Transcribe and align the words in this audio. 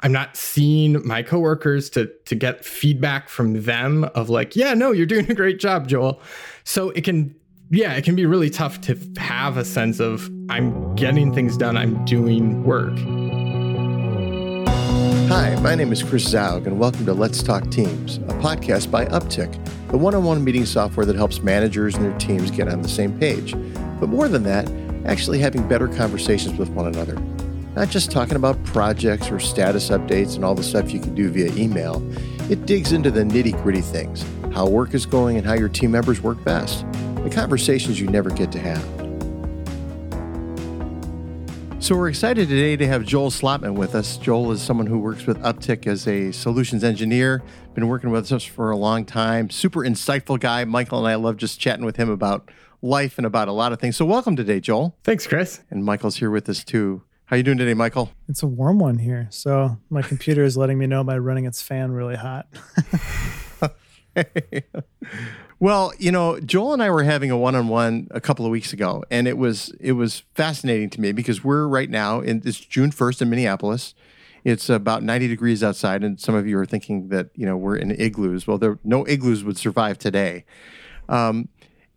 I'm 0.00 0.12
not 0.12 0.36
seeing 0.36 1.04
my 1.04 1.24
coworkers 1.24 1.90
to 1.90 2.06
to 2.26 2.36
get 2.36 2.64
feedback 2.64 3.28
from 3.28 3.62
them 3.64 4.04
of 4.14 4.30
like, 4.30 4.54
yeah, 4.54 4.72
no, 4.72 4.92
you're 4.92 5.06
doing 5.06 5.28
a 5.28 5.34
great 5.34 5.58
job, 5.58 5.88
Joel. 5.88 6.22
So 6.62 6.90
it 6.90 7.02
can 7.02 7.34
yeah, 7.70 7.94
it 7.94 8.04
can 8.04 8.14
be 8.14 8.24
really 8.24 8.48
tough 8.48 8.80
to 8.82 8.96
have 9.16 9.56
a 9.56 9.64
sense 9.64 9.98
of 9.98 10.30
I'm 10.48 10.94
getting 10.94 11.34
things 11.34 11.56
done, 11.56 11.76
I'm 11.76 12.04
doing 12.04 12.62
work. 12.62 12.96
Hi, 15.28 15.56
my 15.62 15.74
name 15.74 15.92
is 15.92 16.04
Chris 16.04 16.32
Zaug, 16.32 16.66
and 16.68 16.78
welcome 16.78 17.04
to 17.04 17.12
Let's 17.12 17.42
Talk 17.42 17.68
Teams, 17.68 18.18
a 18.18 18.38
podcast 18.40 18.92
by 18.92 19.04
Uptick, 19.06 19.52
the 19.88 19.98
one 19.98 20.14
on 20.14 20.22
one 20.22 20.44
meeting 20.44 20.64
software 20.64 21.06
that 21.06 21.16
helps 21.16 21.42
managers 21.42 21.96
and 21.96 22.04
their 22.04 22.16
teams 22.18 22.52
get 22.52 22.68
on 22.68 22.82
the 22.82 22.88
same 22.88 23.18
page. 23.18 23.52
But 23.98 24.08
more 24.08 24.28
than 24.28 24.44
that, 24.44 24.70
actually 25.04 25.40
having 25.40 25.66
better 25.66 25.88
conversations 25.88 26.56
with 26.56 26.68
one 26.68 26.86
another. 26.86 27.20
Not 27.78 27.90
just 27.90 28.10
talking 28.10 28.34
about 28.34 28.60
projects 28.64 29.30
or 29.30 29.38
status 29.38 29.90
updates 29.90 30.34
and 30.34 30.44
all 30.44 30.56
the 30.56 30.64
stuff 30.64 30.90
you 30.90 30.98
can 30.98 31.14
do 31.14 31.30
via 31.30 31.54
email, 31.54 32.02
it 32.50 32.66
digs 32.66 32.90
into 32.90 33.08
the 33.08 33.20
nitty 33.22 33.52
gritty 33.62 33.82
things 33.82 34.24
how 34.52 34.66
work 34.66 34.94
is 34.94 35.06
going 35.06 35.36
and 35.36 35.46
how 35.46 35.54
your 35.54 35.68
team 35.68 35.92
members 35.92 36.20
work 36.20 36.42
best, 36.42 36.84
the 37.22 37.30
conversations 37.32 38.00
you 38.00 38.08
never 38.08 38.30
get 38.30 38.50
to 38.50 38.58
have. 38.58 38.82
So 41.80 41.94
we're 41.94 42.08
excited 42.08 42.48
today 42.48 42.74
to 42.76 42.84
have 42.88 43.04
Joel 43.04 43.30
Slotman 43.30 43.74
with 43.74 43.94
us. 43.94 44.16
Joel 44.16 44.50
is 44.50 44.60
someone 44.60 44.88
who 44.88 44.98
works 44.98 45.24
with 45.24 45.38
Uptick 45.42 45.86
as 45.86 46.08
a 46.08 46.32
solutions 46.32 46.82
engineer. 46.82 47.44
Been 47.74 47.86
working 47.86 48.10
with 48.10 48.32
us 48.32 48.42
for 48.42 48.72
a 48.72 48.76
long 48.76 49.04
time. 49.04 49.50
Super 49.50 49.82
insightful 49.82 50.40
guy. 50.40 50.64
Michael 50.64 50.98
and 50.98 51.06
I 51.06 51.14
love 51.14 51.36
just 51.36 51.60
chatting 51.60 51.84
with 51.84 51.94
him 51.94 52.10
about 52.10 52.50
life 52.82 53.18
and 53.18 53.26
about 53.26 53.46
a 53.46 53.52
lot 53.52 53.72
of 53.72 53.78
things. 53.78 53.96
So 53.96 54.04
welcome 54.04 54.34
today, 54.34 54.58
Joel. 54.58 54.96
Thanks, 55.04 55.28
Chris. 55.28 55.60
And 55.70 55.84
Michael's 55.84 56.16
here 56.16 56.32
with 56.32 56.48
us 56.48 56.64
too. 56.64 57.02
How 57.28 57.36
you 57.36 57.42
doing 57.42 57.58
today, 57.58 57.74
Michael? 57.74 58.10
It's 58.26 58.42
a 58.42 58.46
warm 58.46 58.78
one 58.78 58.96
here. 58.96 59.26
So 59.28 59.76
my 59.90 60.00
computer 60.00 60.44
is 60.44 60.56
letting 60.56 60.78
me 60.78 60.86
know 60.86 61.04
by 61.04 61.18
running 61.18 61.44
its 61.44 61.60
fan 61.60 61.92
really 61.92 62.16
hot. 62.16 62.46
well, 65.60 65.92
you 65.98 66.10
know, 66.10 66.40
Joel 66.40 66.72
and 66.72 66.82
I 66.82 66.88
were 66.88 67.02
having 67.02 67.30
a 67.30 67.36
one-on-one 67.36 68.08
a 68.12 68.20
couple 68.22 68.46
of 68.46 68.50
weeks 68.50 68.72
ago, 68.72 69.04
and 69.10 69.28
it 69.28 69.36
was 69.36 69.74
it 69.78 69.92
was 69.92 70.22
fascinating 70.34 70.88
to 70.88 71.02
me 71.02 71.12
because 71.12 71.44
we're 71.44 71.66
right 71.66 71.90
now 71.90 72.20
in 72.20 72.40
it's 72.46 72.58
June 72.58 72.90
first 72.90 73.20
in 73.20 73.28
Minneapolis. 73.28 73.94
It's 74.42 74.70
about 74.70 75.02
90 75.02 75.28
degrees 75.28 75.62
outside, 75.62 76.02
and 76.02 76.18
some 76.18 76.34
of 76.34 76.46
you 76.46 76.58
are 76.58 76.64
thinking 76.64 77.10
that 77.10 77.28
you 77.34 77.44
know 77.44 77.58
we're 77.58 77.76
in 77.76 77.90
igloos. 77.90 78.46
Well, 78.46 78.56
there 78.56 78.78
no 78.84 79.06
igloos 79.06 79.44
would 79.44 79.58
survive 79.58 79.98
today, 79.98 80.46
um, 81.10 81.50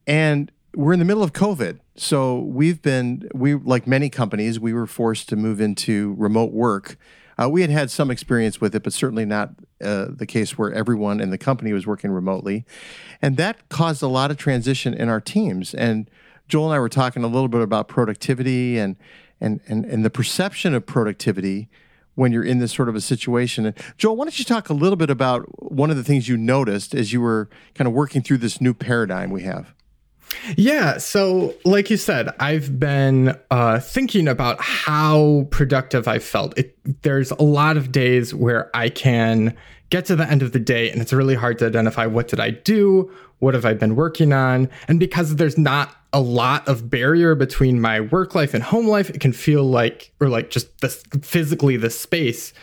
and 0.06 0.52
we're 0.75 0.94
in 0.94 1.00
the 1.00 1.05
middle 1.05 1.23
of 1.23 1.33
COVID. 1.33 1.80
So 1.95 2.39
we've 2.39 2.81
been 2.81 3.30
we 3.33 3.55
like 3.55 3.88
many 3.88 4.09
companies, 4.09 4.59
we 4.59 4.73
were 4.73 4.88
forced 4.88 5.30
to 5.30 5.36
move 5.36 5.59
into 5.61 6.16
remote 6.17 6.52
work 6.52 6.97
uh, 7.41 7.50
we 7.50 7.61
had 7.61 7.69
had 7.69 7.89
some 7.89 8.11
experience 8.11 8.61
with 8.61 8.75
it, 8.75 8.83
but 8.83 8.94
certainly 8.94 9.25
not 9.25 9.52
uh, 9.83 10.08
the 10.09 10.25
case 10.25 10.58
where 10.58 10.72
everyone 10.73 11.19
in 11.19 11.30
the 11.31 11.38
company 11.38 11.73
was 11.73 11.88
working 11.88 12.11
remotely. 12.11 12.66
And 13.22 13.38
that 13.38 13.67
caused 13.69 14.03
a 14.03 14.08
lot 14.08 14.31
of 14.31 14.38
transition 14.38 14.94
in 14.94 15.09
our 15.09 15.22
teams. 15.22 15.73
And 15.73 16.09
Joel 16.47 16.66
and 16.66 16.75
I 16.75 16.80
were 16.80 16.89
talking 16.89 17.23
a 17.23 17.28
little 17.28 17.47
bit 17.47 17.61
about 17.61 17.88
productivity 17.88 18.78
and, 18.78 18.95
and, 19.39 19.61
and, 19.67 19.85
and 19.85 20.06
the 20.06 20.09
perception 20.09 20.73
of 20.75 20.85
productivity 20.85 21.69
when 22.16 22.31
you're 22.31 22.44
in 22.44 22.59
this 22.59 22.73
sort 22.73 22.89
of 22.89 22.95
a 22.95 23.02
situation. 23.02 23.66
And 23.66 23.75
Joel, 23.97 24.17
why 24.17 24.25
don't 24.25 24.38
you 24.38 24.45
talk 24.45 24.69
a 24.69 24.73
little 24.73 24.97
bit 24.97 25.09
about 25.09 25.72
one 25.72 25.89
of 25.89 25.97
the 25.97 26.03
things 26.03 26.28
you 26.28 26.38
noticed 26.38 26.94
as 26.94 27.13
you 27.13 27.22
were 27.22 27.50
kind 27.73 27.88
of 27.88 27.94
working 27.94 28.22
through 28.22 28.39
this 28.39 28.59
new 28.59 28.73
paradigm 28.73 29.31
we 29.31 29.44
have? 29.44 29.73
Yeah. 30.56 30.98
So, 30.98 31.54
like 31.66 31.90
you 31.90 31.98
said, 31.98 32.30
I've 32.40 32.80
been 32.80 33.38
uh, 33.50 33.80
thinking 33.80 34.28
about 34.28 34.62
how 34.62 35.48
productive 35.52 36.08
I 36.08 36.20
felt. 36.20 36.58
It, 36.58 36.78
there's 37.04 37.32
a 37.32 37.44
lot 37.44 37.78
of 37.78 37.92
days 37.92 38.34
where 38.34 38.70
I 38.76 38.90
can 38.90 39.56
get 39.90 40.06
to 40.06 40.16
the 40.16 40.28
end 40.28 40.42
of 40.42 40.54
the 40.54 40.59
day 40.59 40.90
and 40.90 41.02
it's 41.02 41.14
really 41.14 41.36
hard 41.36 41.59
to 41.59 41.68
identify 41.68 42.06
what 42.06 42.30
did 42.30 42.40
I 42.40 42.52
do? 42.52 43.12
What 43.40 43.54
have 43.54 43.66
I 43.66 43.74
been 43.74 43.96
working 43.96 44.32
on? 44.32 44.70
And 44.88 45.00
because 45.00 45.36
there's 45.36 45.58
not 45.58 45.96
a 46.14 46.22
lot 46.22 46.68
of 46.68 46.90
barrier 46.90 47.36
between 47.36 47.81
my 47.81 48.00
work 48.00 48.34
life 48.34 48.53
and 48.53 48.64
home 48.64 48.88
life, 48.88 49.09
it 49.09 49.20
can 49.20 49.34
feel 49.34 49.64
like, 49.64 50.12
or 50.20 50.30
like 50.30 50.50
just 50.50 50.80
the, 50.80 50.90
physically 50.90 51.78
the 51.78 51.90
space 51.90 52.53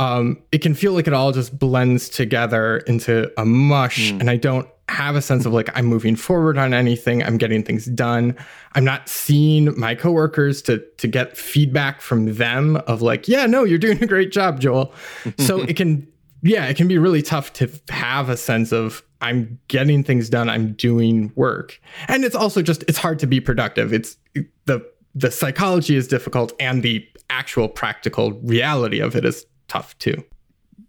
um, 0.00 0.38
it 0.50 0.62
can 0.62 0.74
feel 0.74 0.94
like 0.94 1.06
it 1.06 1.12
all 1.12 1.30
just 1.30 1.58
blends 1.58 2.08
together 2.08 2.78
into 2.78 3.30
a 3.38 3.44
mush, 3.44 4.10
mm. 4.10 4.18
and 4.18 4.30
I 4.30 4.36
don't 4.36 4.66
have 4.88 5.14
a 5.14 5.20
sense 5.20 5.44
of 5.44 5.52
like 5.52 5.68
I'm 5.76 5.84
moving 5.84 6.16
forward 6.16 6.56
on 6.56 6.72
anything. 6.72 7.22
I'm 7.22 7.36
getting 7.36 7.62
things 7.62 7.84
done. 7.84 8.34
I'm 8.72 8.82
not 8.82 9.10
seeing 9.10 9.78
my 9.78 9.94
coworkers 9.94 10.62
to 10.62 10.82
to 10.96 11.06
get 11.06 11.36
feedback 11.36 12.00
from 12.00 12.34
them 12.36 12.76
of 12.86 13.02
like, 13.02 13.28
yeah, 13.28 13.44
no, 13.44 13.64
you're 13.64 13.78
doing 13.78 14.02
a 14.02 14.06
great 14.06 14.32
job, 14.32 14.58
Joel. 14.58 14.94
so 15.38 15.60
it 15.68 15.76
can, 15.76 16.08
yeah, 16.42 16.64
it 16.64 16.78
can 16.78 16.88
be 16.88 16.96
really 16.96 17.20
tough 17.20 17.52
to 17.54 17.70
have 17.90 18.30
a 18.30 18.38
sense 18.38 18.72
of 18.72 19.02
I'm 19.20 19.60
getting 19.68 20.02
things 20.02 20.30
done. 20.30 20.48
I'm 20.48 20.72
doing 20.72 21.30
work, 21.36 21.78
and 22.08 22.24
it's 22.24 22.34
also 22.34 22.62
just 22.62 22.84
it's 22.88 22.98
hard 22.98 23.18
to 23.18 23.26
be 23.26 23.38
productive. 23.38 23.92
It's 23.92 24.16
the 24.64 24.82
the 25.14 25.30
psychology 25.30 25.94
is 25.94 26.08
difficult, 26.08 26.54
and 26.58 26.82
the 26.82 27.06
actual 27.28 27.68
practical 27.68 28.32
reality 28.40 28.98
of 28.98 29.14
it 29.14 29.26
is 29.26 29.44
tough 29.70 29.96
too. 29.98 30.24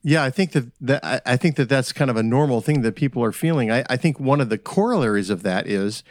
Yeah, 0.03 0.23
I 0.23 0.31
think 0.31 0.53
that, 0.53 0.71
that 0.81 1.21
I 1.25 1.37
think 1.37 1.55
that 1.57 1.69
that's 1.69 1.93
kind 1.93 2.09
of 2.09 2.17
a 2.17 2.23
normal 2.23 2.59
thing 2.61 2.81
that 2.81 2.95
people 2.95 3.23
are 3.23 3.31
feeling. 3.31 3.71
I, 3.71 3.83
I 3.87 3.97
think 3.97 4.19
one 4.19 4.41
of 4.41 4.49
the 4.49 4.57
corollaries 4.57 5.29
of 5.29 5.43
that 5.43 5.67
is, 5.67 6.03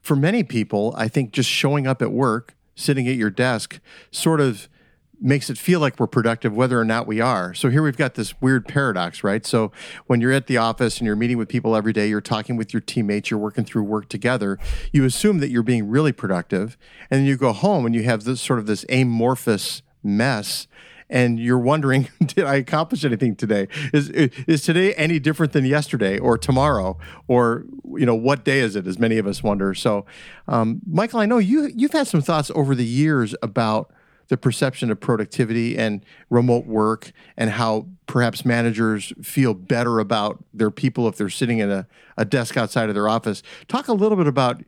for 0.00 0.16
many 0.16 0.42
people, 0.42 0.94
I 0.96 1.08
think 1.08 1.32
just 1.32 1.50
showing 1.50 1.86
up 1.86 2.00
at 2.00 2.10
work, 2.10 2.54
sitting 2.74 3.06
at 3.08 3.16
your 3.16 3.28
desk, 3.28 3.80
sort 4.10 4.40
of 4.40 4.68
makes 5.20 5.50
it 5.50 5.58
feel 5.58 5.78
like 5.78 6.00
we're 6.00 6.06
productive 6.06 6.56
whether 6.56 6.80
or 6.80 6.84
not 6.86 7.06
we 7.06 7.20
are. 7.20 7.52
So 7.52 7.68
here 7.68 7.82
we've 7.82 7.98
got 7.98 8.14
this 8.14 8.40
weird 8.40 8.66
paradox, 8.66 9.22
right? 9.22 9.44
So 9.44 9.70
when 10.06 10.22
you're 10.22 10.32
at 10.32 10.46
the 10.46 10.56
office 10.56 10.98
and 10.98 11.06
you're 11.06 11.14
meeting 11.14 11.36
with 11.36 11.48
people 11.48 11.76
every 11.76 11.92
day, 11.92 12.08
you're 12.08 12.22
talking 12.22 12.56
with 12.56 12.72
your 12.72 12.80
teammates, 12.80 13.30
you're 13.30 13.38
working 13.38 13.64
through 13.64 13.84
work 13.84 14.08
together, 14.08 14.58
you 14.90 15.04
assume 15.04 15.38
that 15.38 15.50
you're 15.50 15.62
being 15.62 15.88
really 15.88 16.12
productive. 16.12 16.78
And 17.10 17.20
then 17.20 17.26
you 17.26 17.36
go 17.36 17.52
home 17.52 17.84
and 17.84 17.94
you 17.94 18.04
have 18.04 18.24
this 18.24 18.40
sort 18.40 18.58
of 18.58 18.66
this 18.66 18.86
amorphous 18.88 19.82
mess 20.02 20.66
and 21.12 21.38
you're 21.38 21.58
wondering, 21.58 22.08
did 22.24 22.44
I 22.44 22.56
accomplish 22.56 23.04
anything 23.04 23.36
today? 23.36 23.68
Is 23.92 24.08
is 24.08 24.62
today 24.62 24.94
any 24.94 25.20
different 25.20 25.52
than 25.52 25.64
yesterday 25.64 26.18
or 26.18 26.36
tomorrow 26.36 26.98
or 27.28 27.66
you 27.94 28.06
know 28.06 28.14
what 28.14 28.44
day 28.44 28.58
is 28.60 28.74
it? 28.74 28.86
As 28.86 28.98
many 28.98 29.18
of 29.18 29.26
us 29.26 29.42
wonder. 29.42 29.74
So, 29.74 30.06
um, 30.48 30.80
Michael, 30.90 31.20
I 31.20 31.26
know 31.26 31.38
you 31.38 31.70
you've 31.76 31.92
had 31.92 32.08
some 32.08 32.22
thoughts 32.22 32.50
over 32.54 32.74
the 32.74 32.86
years 32.86 33.34
about 33.42 33.92
the 34.28 34.36
perception 34.38 34.90
of 34.90 34.98
productivity 34.98 35.76
and 35.76 36.02
remote 36.30 36.64
work 36.64 37.12
and 37.36 37.50
how 37.50 37.86
perhaps 38.06 38.46
managers 38.46 39.12
feel 39.22 39.52
better 39.52 39.98
about 39.98 40.42
their 40.54 40.70
people 40.70 41.06
if 41.06 41.16
they're 41.16 41.28
sitting 41.28 41.60
at 41.60 41.68
a, 41.68 41.86
a 42.16 42.24
desk 42.24 42.56
outside 42.56 42.88
of 42.88 42.94
their 42.94 43.08
office. 43.08 43.42
Talk 43.68 43.88
a 43.88 43.92
little 43.92 44.16
bit 44.16 44.26
about 44.26 44.62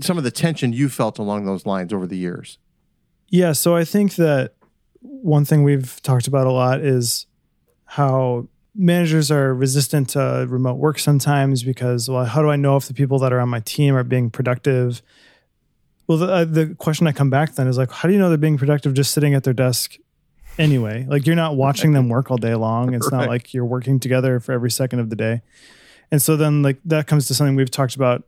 some 0.00 0.16
of 0.16 0.22
the 0.22 0.30
tension 0.30 0.72
you 0.72 0.88
felt 0.88 1.18
along 1.18 1.44
those 1.44 1.66
lines 1.66 1.92
over 1.92 2.06
the 2.06 2.16
years. 2.16 2.58
Yeah, 3.30 3.50
so 3.52 3.74
I 3.74 3.84
think 3.84 4.14
that 4.14 4.54
one 5.00 5.44
thing 5.44 5.62
we've 5.62 6.00
talked 6.02 6.26
about 6.26 6.46
a 6.46 6.52
lot 6.52 6.80
is 6.80 7.26
how 7.84 8.46
managers 8.74 9.30
are 9.30 9.54
resistant 9.54 10.10
to 10.10 10.46
remote 10.48 10.76
work 10.76 10.98
sometimes 10.98 11.62
because 11.62 12.08
well 12.08 12.24
how 12.24 12.40
do 12.40 12.48
i 12.50 12.56
know 12.56 12.76
if 12.76 12.86
the 12.86 12.94
people 12.94 13.18
that 13.18 13.32
are 13.32 13.40
on 13.40 13.48
my 13.48 13.60
team 13.60 13.94
are 13.96 14.04
being 14.04 14.30
productive? 14.30 15.02
Well 16.06 16.18
the, 16.18 16.32
uh, 16.32 16.44
the 16.44 16.74
question 16.78 17.06
i 17.06 17.12
come 17.12 17.30
back 17.30 17.54
then 17.54 17.66
is 17.66 17.78
like 17.78 17.90
how 17.90 18.08
do 18.08 18.14
you 18.14 18.20
know 18.20 18.28
they're 18.28 18.38
being 18.38 18.58
productive 18.58 18.94
just 18.94 19.12
sitting 19.12 19.34
at 19.34 19.44
their 19.44 19.54
desk 19.54 19.96
anyway? 20.58 21.06
Like 21.08 21.26
you're 21.26 21.36
not 21.36 21.56
watching 21.56 21.92
them 21.92 22.08
work 22.08 22.30
all 22.30 22.36
day 22.36 22.54
long. 22.54 22.94
It's 22.94 23.10
right. 23.10 23.20
not 23.20 23.28
like 23.28 23.54
you're 23.54 23.64
working 23.64 23.98
together 23.98 24.40
for 24.40 24.52
every 24.52 24.70
second 24.70 25.00
of 25.00 25.10
the 25.10 25.16
day. 25.16 25.42
And 26.12 26.20
so 26.20 26.36
then 26.36 26.62
like 26.62 26.78
that 26.84 27.06
comes 27.06 27.26
to 27.28 27.34
something 27.34 27.56
we've 27.56 27.70
talked 27.70 27.96
about 27.96 28.24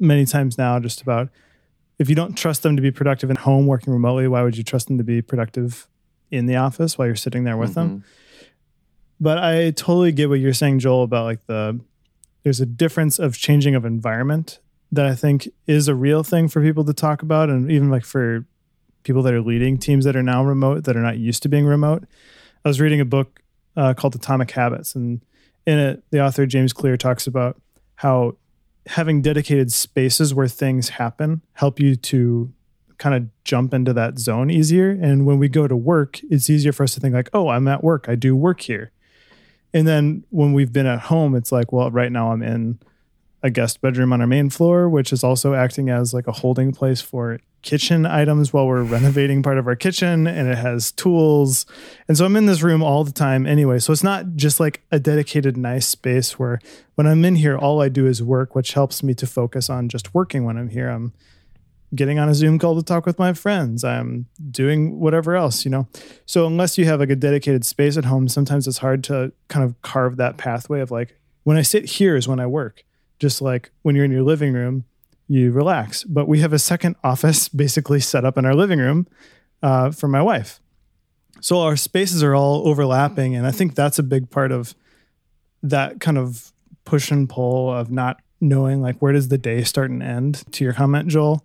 many 0.00 0.26
times 0.26 0.58
now 0.58 0.78
just 0.78 1.00
about 1.00 1.30
if 1.98 2.08
you 2.08 2.14
don't 2.14 2.36
trust 2.36 2.62
them 2.62 2.76
to 2.76 2.82
be 2.82 2.90
productive 2.90 3.30
at 3.30 3.38
home 3.38 3.66
working 3.66 3.92
remotely, 3.92 4.28
why 4.28 4.42
would 4.42 4.56
you 4.56 4.64
trust 4.64 4.88
them 4.88 4.98
to 4.98 5.04
be 5.04 5.22
productive 5.22 5.88
in 6.30 6.46
the 6.46 6.56
office 6.56 6.98
while 6.98 7.06
you're 7.06 7.16
sitting 7.16 7.44
there 7.44 7.56
with 7.56 7.70
mm-hmm. 7.70 7.88
them? 7.88 8.04
But 9.18 9.38
I 9.38 9.70
totally 9.70 10.12
get 10.12 10.28
what 10.28 10.40
you're 10.40 10.52
saying, 10.52 10.80
Joel, 10.80 11.04
about 11.04 11.24
like 11.24 11.46
the 11.46 11.80
there's 12.42 12.60
a 12.60 12.66
difference 12.66 13.18
of 13.18 13.36
changing 13.36 13.74
of 13.74 13.84
environment 13.84 14.60
that 14.92 15.06
I 15.06 15.14
think 15.14 15.48
is 15.66 15.88
a 15.88 15.94
real 15.94 16.22
thing 16.22 16.48
for 16.48 16.62
people 16.62 16.84
to 16.84 16.92
talk 16.92 17.22
about, 17.22 17.48
and 17.48 17.70
even 17.70 17.90
like 17.90 18.04
for 18.04 18.44
people 19.02 19.22
that 19.22 19.32
are 19.32 19.40
leading 19.40 19.78
teams 19.78 20.04
that 20.04 20.16
are 20.16 20.22
now 20.22 20.44
remote 20.44 20.84
that 20.84 20.96
are 20.96 21.02
not 21.02 21.16
used 21.18 21.42
to 21.44 21.48
being 21.48 21.64
remote. 21.64 22.04
I 22.64 22.68
was 22.68 22.80
reading 22.80 23.00
a 23.00 23.04
book 23.04 23.40
uh, 23.76 23.94
called 23.94 24.14
Atomic 24.14 24.50
Habits, 24.50 24.94
and 24.94 25.22
in 25.66 25.78
it, 25.78 26.04
the 26.10 26.24
author 26.24 26.44
James 26.46 26.72
Clear 26.72 26.96
talks 26.96 27.26
about 27.26 27.60
how 27.96 28.36
having 28.86 29.22
dedicated 29.22 29.72
spaces 29.72 30.32
where 30.32 30.48
things 30.48 30.90
happen 30.90 31.42
help 31.54 31.80
you 31.80 31.96
to 31.96 32.52
kind 32.98 33.14
of 33.14 33.28
jump 33.44 33.74
into 33.74 33.92
that 33.92 34.18
zone 34.18 34.50
easier. 34.50 34.90
And 34.90 35.26
when 35.26 35.38
we 35.38 35.48
go 35.48 35.68
to 35.68 35.76
work, 35.76 36.20
it's 36.30 36.48
easier 36.48 36.72
for 36.72 36.84
us 36.84 36.94
to 36.94 37.00
think 37.00 37.14
like, 37.14 37.30
oh, 37.32 37.48
I'm 37.48 37.68
at 37.68 37.84
work. 37.84 38.08
I 38.08 38.14
do 38.14 38.34
work 38.34 38.60
here. 38.60 38.92
And 39.74 39.86
then 39.86 40.24
when 40.30 40.52
we've 40.52 40.72
been 40.72 40.86
at 40.86 41.00
home, 41.00 41.34
it's 41.34 41.52
like, 41.52 41.72
well, 41.72 41.90
right 41.90 42.10
now 42.10 42.32
I'm 42.32 42.42
in 42.42 42.78
a 43.46 43.50
guest 43.50 43.80
bedroom 43.80 44.12
on 44.12 44.20
our 44.20 44.26
main 44.26 44.50
floor, 44.50 44.88
which 44.88 45.12
is 45.12 45.22
also 45.22 45.54
acting 45.54 45.88
as 45.88 46.12
like 46.12 46.26
a 46.26 46.32
holding 46.32 46.72
place 46.72 47.00
for 47.00 47.38
kitchen 47.62 48.04
items 48.04 48.52
while 48.52 48.66
we're 48.66 48.82
renovating 48.96 49.40
part 49.40 49.56
of 49.56 49.68
our 49.68 49.76
kitchen 49.76 50.26
and 50.26 50.48
it 50.48 50.58
has 50.58 50.90
tools. 50.92 51.64
And 52.08 52.16
so 52.16 52.24
I'm 52.24 52.34
in 52.34 52.46
this 52.46 52.62
room 52.62 52.82
all 52.82 53.04
the 53.04 53.12
time 53.12 53.46
anyway. 53.46 53.78
So 53.78 53.92
it's 53.92 54.02
not 54.02 54.34
just 54.34 54.58
like 54.58 54.82
a 54.90 54.98
dedicated 54.98 55.56
nice 55.56 55.86
space 55.86 56.38
where 56.40 56.58
when 56.96 57.06
I'm 57.06 57.24
in 57.24 57.36
here 57.36 57.56
all 57.56 57.80
I 57.80 57.88
do 57.88 58.06
is 58.06 58.20
work, 58.20 58.56
which 58.56 58.72
helps 58.72 59.04
me 59.04 59.14
to 59.14 59.26
focus 59.28 59.70
on 59.70 59.88
just 59.88 60.12
working 60.12 60.44
when 60.44 60.56
I'm 60.56 60.68
here. 60.68 60.88
I'm 60.88 61.12
getting 61.94 62.18
on 62.18 62.28
a 62.28 62.34
Zoom 62.34 62.58
call 62.58 62.74
to 62.74 62.82
talk 62.82 63.06
with 63.06 63.16
my 63.16 63.32
friends. 63.32 63.84
I'm 63.84 64.26
doing 64.50 64.98
whatever 64.98 65.36
else, 65.36 65.64
you 65.64 65.70
know. 65.70 65.86
So 66.26 66.48
unless 66.48 66.76
you 66.76 66.84
have 66.86 66.98
like 66.98 67.10
a 67.10 67.16
dedicated 67.16 67.64
space 67.64 67.96
at 67.96 68.06
home, 68.06 68.26
sometimes 68.26 68.66
it's 68.66 68.78
hard 68.78 69.04
to 69.04 69.32
kind 69.46 69.64
of 69.64 69.80
carve 69.82 70.16
that 70.16 70.36
pathway 70.36 70.80
of 70.80 70.90
like 70.90 71.16
when 71.44 71.56
I 71.56 71.62
sit 71.62 71.84
here 71.84 72.16
is 72.16 72.26
when 72.26 72.40
I 72.40 72.46
work. 72.46 72.82
Just 73.18 73.40
like 73.40 73.70
when 73.82 73.94
you're 73.94 74.04
in 74.04 74.12
your 74.12 74.22
living 74.22 74.52
room, 74.52 74.84
you 75.28 75.52
relax. 75.52 76.04
But 76.04 76.28
we 76.28 76.40
have 76.40 76.52
a 76.52 76.58
second 76.58 76.96
office 77.02 77.48
basically 77.64 78.00
set 78.00 78.24
up 78.24 78.38
in 78.38 78.44
our 78.44 78.54
living 78.54 78.78
room 78.78 79.06
uh, 79.62 79.90
for 79.90 80.08
my 80.08 80.22
wife. 80.22 80.60
So 81.40 81.60
our 81.60 81.76
spaces 81.76 82.22
are 82.22 82.34
all 82.34 82.66
overlapping. 82.66 83.34
And 83.34 83.46
I 83.46 83.50
think 83.50 83.74
that's 83.74 83.98
a 83.98 84.02
big 84.02 84.30
part 84.30 84.52
of 84.52 84.74
that 85.62 86.00
kind 86.00 86.18
of 86.18 86.52
push 86.84 87.10
and 87.10 87.28
pull 87.28 87.72
of 87.72 87.90
not 87.90 88.20
knowing 88.40 88.80
like 88.80 88.96
where 88.98 89.12
does 89.12 89.28
the 89.28 89.38
day 89.38 89.64
start 89.64 89.90
and 89.90 90.02
end 90.02 90.44
to 90.52 90.64
your 90.64 90.72
comment, 90.72 91.08
Joel. 91.08 91.44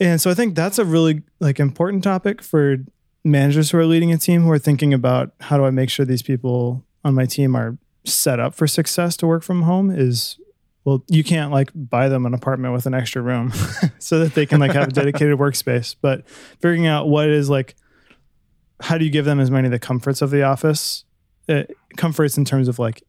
And 0.00 0.20
so 0.20 0.30
I 0.30 0.34
think 0.34 0.54
that's 0.54 0.78
a 0.78 0.84
really 0.84 1.22
like 1.40 1.60
important 1.60 2.02
topic 2.02 2.42
for 2.42 2.78
managers 3.24 3.70
who 3.70 3.78
are 3.78 3.86
leading 3.86 4.12
a 4.12 4.18
team 4.18 4.42
who 4.42 4.50
are 4.50 4.58
thinking 4.58 4.92
about 4.92 5.32
how 5.40 5.56
do 5.56 5.64
I 5.64 5.70
make 5.70 5.90
sure 5.90 6.04
these 6.04 6.22
people 6.22 6.84
on 7.04 7.14
my 7.14 7.26
team 7.26 7.56
are 7.56 7.78
set 8.04 8.38
up 8.38 8.54
for 8.54 8.66
success 8.66 9.16
to 9.18 9.26
work 9.26 9.42
from 9.42 9.62
home 9.62 9.90
is 9.90 10.38
well, 10.84 11.02
you 11.08 11.24
can't 11.24 11.50
like 11.50 11.70
buy 11.74 12.08
them 12.08 12.26
an 12.26 12.34
apartment 12.34 12.74
with 12.74 12.86
an 12.86 12.94
extra 12.94 13.22
room 13.22 13.52
so 13.98 14.18
that 14.20 14.34
they 14.34 14.44
can 14.44 14.60
like 14.60 14.72
have 14.72 14.88
a 14.88 14.92
dedicated 14.92 15.38
workspace. 15.38 15.96
But 16.00 16.28
figuring 16.28 16.86
out 16.86 17.08
what 17.08 17.28
is 17.28 17.48
like, 17.48 17.74
how 18.80 18.98
do 18.98 19.04
you 19.04 19.10
give 19.10 19.24
them 19.24 19.40
as 19.40 19.50
many 19.50 19.66
of 19.66 19.72
the 19.72 19.78
comforts 19.78 20.20
of 20.20 20.30
the 20.30 20.42
office? 20.42 21.04
Uh, 21.48 21.62
comforts 21.96 22.36
in 22.36 22.44
terms 22.44 22.68
of 22.68 22.78
like 22.78 23.02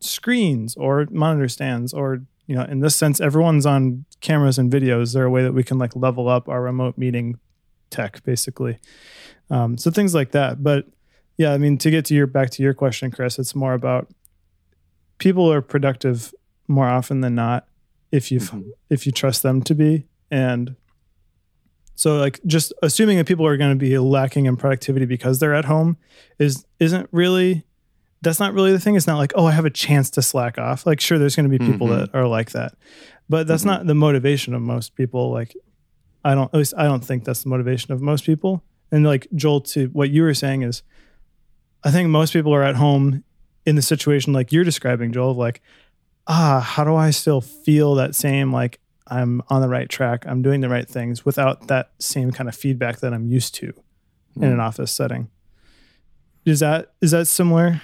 screens 0.00 0.74
or 0.76 1.06
monitor 1.10 1.48
stands, 1.48 1.92
or 1.92 2.22
you 2.46 2.54
know, 2.54 2.64
in 2.64 2.80
this 2.80 2.96
sense, 2.96 3.20
everyone's 3.20 3.66
on 3.66 4.04
cameras 4.20 4.58
and 4.58 4.72
videos. 4.72 5.02
Is 5.02 5.12
there 5.12 5.24
a 5.24 5.30
way 5.30 5.42
that 5.42 5.52
we 5.52 5.64
can 5.64 5.78
like 5.78 5.94
level 5.96 6.28
up 6.28 6.48
our 6.48 6.62
remote 6.62 6.96
meeting 6.96 7.38
tech, 7.90 8.22
basically? 8.24 8.78
Um, 9.50 9.76
so 9.76 9.90
things 9.90 10.14
like 10.14 10.30
that. 10.30 10.62
But 10.62 10.86
yeah, 11.36 11.52
I 11.52 11.58
mean, 11.58 11.76
to 11.78 11.90
get 11.90 12.06
to 12.06 12.14
your 12.14 12.26
back 12.26 12.50
to 12.50 12.62
your 12.62 12.74
question, 12.74 13.10
Chris, 13.10 13.38
it's 13.38 13.54
more 13.54 13.74
about 13.74 14.08
people 15.18 15.50
are 15.52 15.62
productive 15.62 16.32
more 16.68 16.86
often 16.86 17.20
than 17.20 17.34
not 17.34 17.66
if 18.12 18.30
you 18.30 18.40
mm-hmm. 18.40 18.62
if 18.90 19.06
you 19.06 19.12
trust 19.12 19.42
them 19.42 19.62
to 19.62 19.74
be 19.74 20.06
and 20.30 20.76
so 21.94 22.18
like 22.18 22.40
just 22.46 22.72
assuming 22.82 23.16
that 23.16 23.26
people 23.26 23.46
are 23.46 23.56
going 23.56 23.70
to 23.70 23.76
be 23.76 23.98
lacking 23.98 24.46
in 24.46 24.56
productivity 24.56 25.06
because 25.06 25.38
they're 25.38 25.54
at 25.54 25.64
home 25.64 25.96
is 26.38 26.64
isn't 26.78 27.08
really 27.10 27.64
that's 28.22 28.40
not 28.40 28.52
really 28.54 28.72
the 28.72 28.78
thing 28.78 28.94
it's 28.94 29.06
not 29.06 29.18
like 29.18 29.32
oh 29.34 29.46
i 29.46 29.52
have 29.52 29.64
a 29.64 29.70
chance 29.70 30.10
to 30.10 30.22
slack 30.22 30.58
off 30.58 30.86
like 30.86 31.00
sure 31.00 31.18
there's 31.18 31.36
going 31.36 31.50
to 31.50 31.58
be 31.58 31.64
people 31.64 31.88
mm-hmm. 31.88 32.00
that 32.00 32.14
are 32.14 32.26
like 32.26 32.50
that 32.50 32.74
but 33.28 33.46
that's 33.46 33.62
mm-hmm. 33.62 33.70
not 33.70 33.86
the 33.86 33.94
motivation 33.94 34.54
of 34.54 34.62
most 34.62 34.94
people 34.94 35.30
like 35.30 35.54
i 36.24 36.34
don't 36.34 36.52
at 36.52 36.58
least 36.58 36.74
i 36.76 36.84
don't 36.84 37.04
think 37.04 37.24
that's 37.24 37.42
the 37.42 37.48
motivation 37.48 37.92
of 37.92 38.00
most 38.00 38.24
people 38.24 38.62
and 38.92 39.04
like 39.04 39.26
joel 39.34 39.60
to 39.60 39.86
what 39.88 40.10
you 40.10 40.22
were 40.22 40.34
saying 40.34 40.62
is 40.62 40.82
i 41.84 41.90
think 41.90 42.08
most 42.08 42.32
people 42.32 42.54
are 42.54 42.62
at 42.62 42.76
home 42.76 43.24
in 43.64 43.74
the 43.74 43.82
situation 43.82 44.32
like 44.32 44.52
you're 44.52 44.64
describing 44.64 45.12
joel 45.12 45.30
of 45.30 45.36
like 45.36 45.60
ah, 46.26 46.60
how 46.60 46.84
do 46.84 46.94
I 46.94 47.10
still 47.10 47.40
feel 47.40 47.94
that 47.96 48.14
same 48.14 48.52
like 48.52 48.80
I'm 49.08 49.42
on 49.48 49.60
the 49.60 49.68
right 49.68 49.88
track, 49.88 50.24
I'm 50.26 50.42
doing 50.42 50.60
the 50.60 50.68
right 50.68 50.88
things 50.88 51.24
without 51.24 51.68
that 51.68 51.92
same 51.98 52.32
kind 52.32 52.48
of 52.48 52.56
feedback 52.56 53.00
that 53.00 53.14
I'm 53.14 53.26
used 53.26 53.54
to 53.56 53.66
mm. 53.66 53.74
in 54.36 54.44
an 54.44 54.54
hmm. 54.54 54.60
office 54.60 54.90
setting. 54.90 55.28
Is 56.44 56.60
that 56.60 56.92
is 57.00 57.10
that 57.12 57.26
similar? 57.26 57.80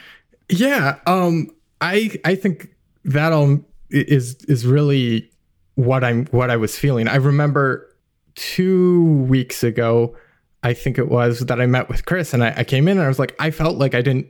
Yeah, 0.49 0.99
um 1.07 1.51
I 1.81 2.19
I 2.25 2.35
think 2.35 2.75
that 3.05 3.33
all 3.33 3.61
is 3.91 4.37
is 4.45 4.67
really 4.67 5.31
what 5.75 6.05
I'm 6.05 6.27
what 6.27 6.51
I 6.51 6.57
was 6.57 6.77
feeling. 6.79 7.09
I 7.09 7.17
remember 7.17 7.89
2 8.35 9.27
weeks 9.29 9.63
ago 9.63 10.17
I 10.63 10.75
think 10.75 10.97
it 10.97 11.09
was 11.09 11.41
that 11.41 11.61
I 11.61 11.67
met 11.67 11.89
with 11.89 12.07
Chris 12.07 12.33
and 12.33 12.43
I, 12.43 12.55
I 12.59 12.65
came 12.65 12.89
in 12.89 12.97
and 12.97 13.05
I 13.05 13.09
was 13.09 13.19
like 13.19 13.35
I 13.39 13.51
felt 13.51 13.77
like 13.77 13.95
I 13.95 14.01
didn't 14.01 14.27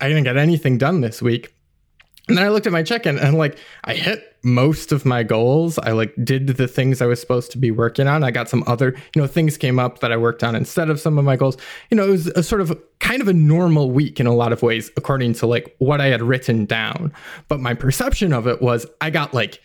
I 0.00 0.08
didn't 0.08 0.24
get 0.24 0.36
anything 0.36 0.78
done 0.78 1.00
this 1.00 1.22
week 1.22 1.55
and 2.28 2.36
then 2.36 2.44
I 2.44 2.48
looked 2.48 2.66
at 2.66 2.72
my 2.72 2.82
check-in 2.82 3.18
and 3.18 3.38
like 3.38 3.58
I 3.84 3.94
hit 3.94 4.36
most 4.42 4.90
of 4.90 5.04
my 5.04 5.22
goals. 5.22 5.78
I 5.78 5.92
like 5.92 6.12
did 6.24 6.48
the 6.48 6.66
things 6.66 7.00
I 7.00 7.06
was 7.06 7.20
supposed 7.20 7.52
to 7.52 7.58
be 7.58 7.70
working 7.70 8.08
on. 8.08 8.24
I 8.24 8.32
got 8.32 8.48
some 8.48 8.64
other, 8.66 8.94
you 9.14 9.22
know, 9.22 9.28
things 9.28 9.56
came 9.56 9.78
up 9.78 10.00
that 10.00 10.10
I 10.10 10.16
worked 10.16 10.42
on 10.42 10.56
instead 10.56 10.90
of 10.90 10.98
some 10.98 11.18
of 11.18 11.24
my 11.24 11.36
goals. 11.36 11.56
You 11.90 11.96
know, 11.96 12.04
it 12.04 12.10
was 12.10 12.26
a 12.28 12.42
sort 12.42 12.60
of 12.60 12.76
kind 12.98 13.22
of 13.22 13.28
a 13.28 13.32
normal 13.32 13.90
week 13.90 14.18
in 14.18 14.26
a 14.26 14.34
lot 14.34 14.52
of 14.52 14.62
ways 14.62 14.90
according 14.96 15.34
to 15.34 15.46
like 15.46 15.74
what 15.78 16.00
I 16.00 16.06
had 16.06 16.20
written 16.20 16.64
down. 16.64 17.12
But 17.46 17.60
my 17.60 17.74
perception 17.74 18.32
of 18.32 18.48
it 18.48 18.60
was 18.60 18.86
I 19.00 19.10
got 19.10 19.32
like 19.32 19.62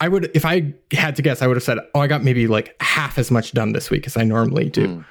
I 0.00 0.08
would 0.08 0.30
if 0.34 0.44
I 0.44 0.74
had 0.92 1.16
to 1.16 1.22
guess 1.22 1.40
I 1.40 1.46
would 1.46 1.56
have 1.56 1.64
said, 1.64 1.78
"Oh, 1.94 2.00
I 2.00 2.06
got 2.06 2.22
maybe 2.22 2.46
like 2.46 2.76
half 2.80 3.16
as 3.16 3.30
much 3.30 3.52
done 3.52 3.72
this 3.72 3.90
week 3.90 4.06
as 4.06 4.16
I 4.16 4.24
normally 4.24 4.68
do." 4.68 4.88
Mm. 4.88 5.04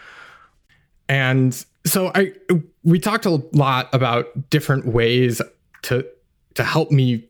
And 1.10 1.66
so 1.86 2.12
I 2.14 2.34
we 2.84 3.00
talked 3.00 3.26
a 3.26 3.42
lot 3.54 3.90
about 3.94 4.50
different 4.50 4.86
ways 4.86 5.42
to 5.84 6.06
to 6.56 6.64
help 6.64 6.92
me 6.92 7.28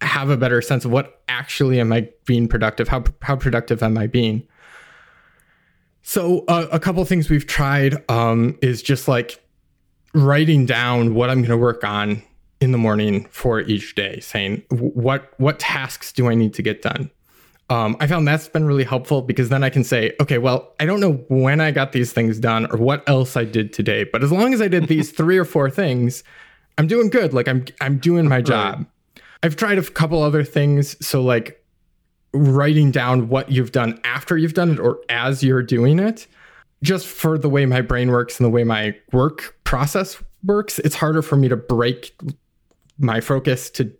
have 0.00 0.30
a 0.30 0.36
better 0.36 0.60
sense 0.60 0.84
of 0.84 0.90
what 0.90 1.22
actually 1.28 1.80
am 1.80 1.92
I 1.92 2.08
being 2.26 2.48
productive? 2.48 2.88
How 2.88 3.04
how 3.22 3.36
productive 3.36 3.82
am 3.82 3.96
I 3.98 4.06
being? 4.06 4.46
So 6.02 6.44
uh, 6.48 6.66
a 6.70 6.78
couple 6.78 7.02
things 7.06 7.30
we've 7.30 7.46
tried 7.46 7.96
um, 8.10 8.58
is 8.60 8.82
just 8.82 9.08
like 9.08 9.42
writing 10.12 10.66
down 10.66 11.14
what 11.14 11.30
I'm 11.30 11.38
going 11.38 11.50
to 11.50 11.56
work 11.56 11.82
on 11.82 12.22
in 12.60 12.72
the 12.72 12.78
morning 12.78 13.24
for 13.30 13.60
each 13.60 13.94
day, 13.94 14.20
saying 14.20 14.62
what 14.70 15.32
what 15.38 15.58
tasks 15.58 16.12
do 16.12 16.28
I 16.28 16.34
need 16.34 16.54
to 16.54 16.62
get 16.62 16.82
done. 16.82 17.10
Um, 17.70 17.96
I 17.98 18.06
found 18.06 18.28
that's 18.28 18.48
been 18.48 18.66
really 18.66 18.84
helpful 18.84 19.22
because 19.22 19.48
then 19.48 19.64
I 19.64 19.70
can 19.70 19.84
say, 19.84 20.14
okay, 20.20 20.36
well, 20.36 20.74
I 20.78 20.84
don't 20.84 21.00
know 21.00 21.14
when 21.28 21.62
I 21.62 21.70
got 21.70 21.92
these 21.92 22.12
things 22.12 22.38
done 22.38 22.66
or 22.70 22.76
what 22.76 23.08
else 23.08 23.36
I 23.36 23.44
did 23.44 23.72
today, 23.72 24.04
but 24.04 24.22
as 24.22 24.30
long 24.30 24.52
as 24.52 24.60
I 24.60 24.68
did 24.68 24.86
these 24.86 25.10
three 25.16 25.38
or 25.38 25.46
four 25.46 25.70
things, 25.70 26.22
I'm 26.78 26.86
doing 26.86 27.10
good. 27.10 27.32
Like 27.32 27.48
I'm 27.48 27.64
I'm 27.80 27.98
doing 27.98 28.28
my 28.28 28.40
job. 28.40 28.78
Right. 28.78 29.22
I've 29.42 29.56
tried 29.56 29.78
a 29.78 29.82
couple 29.82 30.22
other 30.22 30.44
things. 30.44 30.96
So 31.06 31.22
like 31.22 31.62
writing 32.32 32.90
down 32.90 33.28
what 33.28 33.50
you've 33.50 33.72
done 33.72 34.00
after 34.04 34.36
you've 34.36 34.54
done 34.54 34.72
it 34.72 34.80
or 34.80 35.00
as 35.08 35.42
you're 35.42 35.62
doing 35.62 35.98
it. 35.98 36.26
Just 36.82 37.06
for 37.06 37.38
the 37.38 37.48
way 37.48 37.64
my 37.64 37.80
brain 37.80 38.10
works 38.10 38.38
and 38.38 38.44
the 38.44 38.50
way 38.50 38.64
my 38.64 38.94
work 39.12 39.56
process 39.64 40.22
works, 40.42 40.78
it's 40.80 40.94
harder 40.94 41.22
for 41.22 41.36
me 41.36 41.48
to 41.48 41.56
break 41.56 42.14
my 42.98 43.20
focus 43.20 43.70
to 43.70 43.92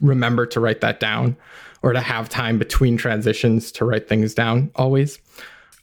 remember 0.00 0.46
to 0.46 0.60
write 0.60 0.80
that 0.80 1.00
down 1.00 1.36
or 1.82 1.92
to 1.92 2.00
have 2.00 2.28
time 2.28 2.58
between 2.58 2.96
transitions 2.96 3.72
to 3.72 3.84
write 3.84 4.08
things 4.08 4.34
down 4.34 4.70
always. 4.74 5.18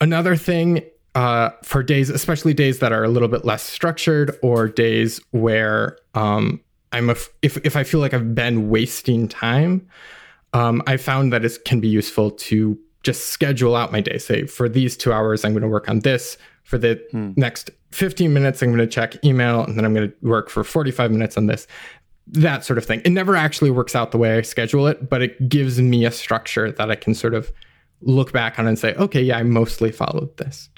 Another 0.01 0.35
thing 0.35 0.81
uh, 1.15 1.49
for 1.63 1.81
days, 1.81 2.09
especially 2.09 2.53
days 2.53 2.79
that 2.79 2.91
are 2.91 3.03
a 3.03 3.07
little 3.07 3.29
bit 3.29 3.45
less 3.45 3.63
structured 3.63 4.37
or 4.43 4.67
days 4.67 5.21
where 5.31 5.97
um, 6.13 6.61
I'm 6.91 7.09
a, 7.09 7.15
if 7.41 7.57
if 7.65 7.75
I 7.75 7.83
feel 7.83 8.01
like 8.01 8.13
I've 8.13 8.35
been 8.35 8.69
wasting 8.69 9.27
time, 9.29 9.87
um, 10.53 10.83
I 10.85 10.97
found 10.97 11.31
that 11.33 11.45
it 11.45 11.57
can 11.65 11.79
be 11.79 11.87
useful 11.87 12.31
to 12.31 12.77
just 13.03 13.27
schedule 13.27 13.75
out 13.75 13.93
my 13.93 14.01
day. 14.01 14.17
Say 14.17 14.45
for 14.45 14.67
these 14.67 14.97
two 14.97 15.13
hours, 15.13 15.45
I'm 15.45 15.53
going 15.53 15.63
to 15.63 15.69
work 15.69 15.89
on 15.89 15.99
this. 15.99 16.37
For 16.63 16.79
the 16.79 16.99
hmm. 17.11 17.31
next 17.37 17.69
15 17.91 18.33
minutes, 18.33 18.61
I'm 18.61 18.69
going 18.69 18.79
to 18.79 18.87
check 18.87 19.23
email, 19.23 19.63
and 19.63 19.77
then 19.77 19.85
I'm 19.85 19.93
going 19.93 20.09
to 20.09 20.15
work 20.27 20.49
for 20.49 20.63
45 20.63 21.11
minutes 21.11 21.37
on 21.37 21.45
this. 21.45 21.67
That 22.27 22.65
sort 22.65 22.79
of 22.79 22.85
thing. 22.85 23.01
It 23.05 23.11
never 23.11 23.35
actually 23.35 23.69
works 23.69 23.95
out 23.95 24.11
the 24.11 24.17
way 24.17 24.35
I 24.37 24.41
schedule 24.41 24.87
it, 24.87 25.07
but 25.07 25.21
it 25.21 25.47
gives 25.47 25.79
me 25.79 26.05
a 26.05 26.11
structure 26.11 26.71
that 26.71 26.89
I 26.89 26.95
can 26.95 27.13
sort 27.13 27.35
of 27.35 27.51
look 28.01 28.33
back 28.33 28.57
on 28.57 28.67
and 28.67 28.79
say, 28.79 28.95
okay, 28.95 29.21
yeah, 29.21 29.37
I 29.37 29.43
mostly 29.43 29.91
followed 29.91 30.35
this. 30.37 30.69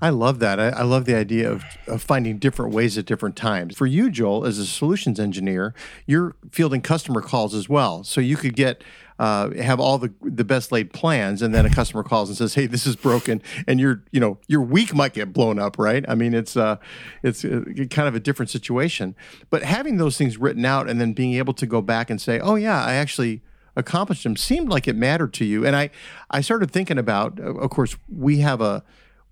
I 0.00 0.10
love 0.10 0.40
that. 0.40 0.60
I, 0.60 0.68
I 0.68 0.82
love 0.82 1.06
the 1.06 1.14
idea 1.14 1.50
of, 1.50 1.64
of, 1.86 2.02
finding 2.02 2.36
different 2.36 2.74
ways 2.74 2.98
at 2.98 3.06
different 3.06 3.34
times. 3.34 3.74
For 3.74 3.86
you, 3.86 4.10
Joel, 4.10 4.44
as 4.44 4.58
a 4.58 4.66
solutions 4.66 5.18
engineer, 5.18 5.74
you're 6.04 6.36
fielding 6.50 6.82
customer 6.82 7.22
calls 7.22 7.54
as 7.54 7.66
well. 7.66 8.04
So 8.04 8.20
you 8.20 8.36
could 8.36 8.54
get 8.54 8.84
uh, 9.18 9.50
have 9.54 9.80
all 9.80 9.96
the 9.96 10.12
the 10.20 10.44
best 10.44 10.70
laid 10.70 10.92
plans, 10.92 11.40
and 11.40 11.54
then 11.54 11.64
a 11.64 11.70
customer 11.70 12.02
calls 12.02 12.28
and 12.28 12.36
says, 12.36 12.54
"Hey, 12.54 12.66
this 12.66 12.86
is 12.86 12.96
broken," 12.96 13.40
and 13.66 13.80
your 13.80 14.04
you 14.10 14.20
know 14.20 14.38
your 14.46 14.60
week 14.60 14.94
might 14.94 15.14
get 15.14 15.32
blown 15.32 15.58
up, 15.58 15.78
right? 15.78 16.04
I 16.06 16.14
mean, 16.14 16.34
it's 16.34 16.54
uh, 16.54 16.76
it's 17.22 17.42
uh, 17.42 17.64
kind 17.90 18.08
of 18.08 18.14
a 18.14 18.20
different 18.20 18.50
situation. 18.50 19.14
But 19.48 19.62
having 19.62 19.96
those 19.96 20.18
things 20.18 20.36
written 20.36 20.66
out 20.66 20.90
and 20.90 21.00
then 21.00 21.14
being 21.14 21.32
able 21.34 21.54
to 21.54 21.64
go 21.64 21.80
back 21.80 22.10
and 22.10 22.20
say, 22.20 22.38
"Oh 22.40 22.56
yeah, 22.56 22.84
I 22.84 22.94
actually." 22.94 23.42
accomplished 23.78 24.22
them 24.22 24.36
seemed 24.36 24.70
like 24.70 24.88
it 24.88 24.96
mattered 24.96 25.34
to 25.34 25.44
you 25.44 25.66
and 25.66 25.76
i 25.76 25.90
i 26.30 26.40
started 26.40 26.70
thinking 26.70 26.96
about 26.96 27.38
of 27.38 27.68
course 27.68 27.98
we 28.08 28.38
have 28.38 28.62
a 28.62 28.82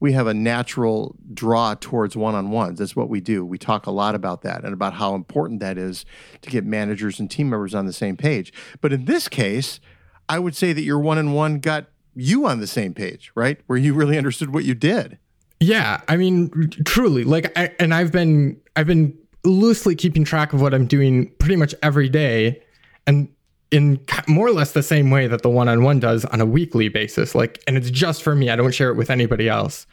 we 0.01 0.13
have 0.13 0.27
a 0.27 0.35
natural 0.35 1.17
draw 1.33 1.75
towards 1.75 2.17
one-on-ones. 2.17 2.79
That's 2.79 2.95
what 2.95 3.09
we 3.09 3.21
do. 3.21 3.45
We 3.45 3.59
talk 3.59 3.87
a 3.87 3.91
lot 3.91 4.15
about 4.15 4.43
that 4.43 4.65
and 4.65 4.75
about 4.75 4.95
how 4.95 5.15
important 5.15 5.61
that 5.61 5.79
is 5.79 6.05
to 6.43 6.51
get 6.51 6.65
managers 6.65 7.21
and 7.21 7.31
team 7.31 7.49
members 7.49 7.75
on 7.75 7.87
the 7.87 7.93
same 7.93 8.17
page. 8.17 8.53
But 8.81 8.93
in 8.93 9.07
this 9.07 9.29
case, 9.29 9.81
I 10.29 10.39
would 10.39 10.55
say 10.55 10.73
that 10.73 10.83
your 10.83 10.99
one-on-one 10.99 11.61
got 11.61 11.87
you 12.15 12.47
on 12.47 12.61
the 12.61 12.67
same 12.67 12.95
page, 12.95 13.33
right? 13.35 13.59
Where 13.67 13.79
you 13.79 13.95
really 13.95 14.19
understood 14.19 14.53
what 14.53 14.65
you 14.65 14.75
did. 14.75 15.19
Yeah, 15.61 16.01
I 16.09 16.17
mean, 16.17 16.71
truly, 16.85 17.25
like, 17.25 17.57
I, 17.59 17.73
and 17.79 17.95
I've 17.95 18.13
been, 18.13 18.61
I've 18.77 18.87
been 18.87 19.17
loosely 19.45 19.95
keeping 19.95 20.25
track 20.25 20.53
of 20.53 20.61
what 20.61 20.75
I'm 20.75 20.87
doing 20.87 21.31
pretty 21.39 21.57
much 21.57 21.75
every 21.83 22.09
day, 22.09 22.63
and 23.07 23.29
in 23.75 23.99
more 24.28 24.47
or 24.47 24.52
less 24.52 24.73
the 24.73 24.83
same 24.83 25.11
way 25.11 25.26
that 25.26 25.43
the 25.43 25.50
one-on-one 25.50 25.99
does 25.99 26.25
on 26.26 26.40
a 26.40 26.47
weekly 26.47 26.88
basis. 26.88 27.35
Like, 27.35 27.62
and 27.66 27.76
it's 27.76 27.90
just 27.90 28.23
for 28.23 28.35
me. 28.35 28.49
I 28.49 28.57
don't 28.57 28.73
share 28.73 28.90
it 28.90 28.97
with 28.97 29.11
anybody 29.11 29.49
else, 29.49 29.87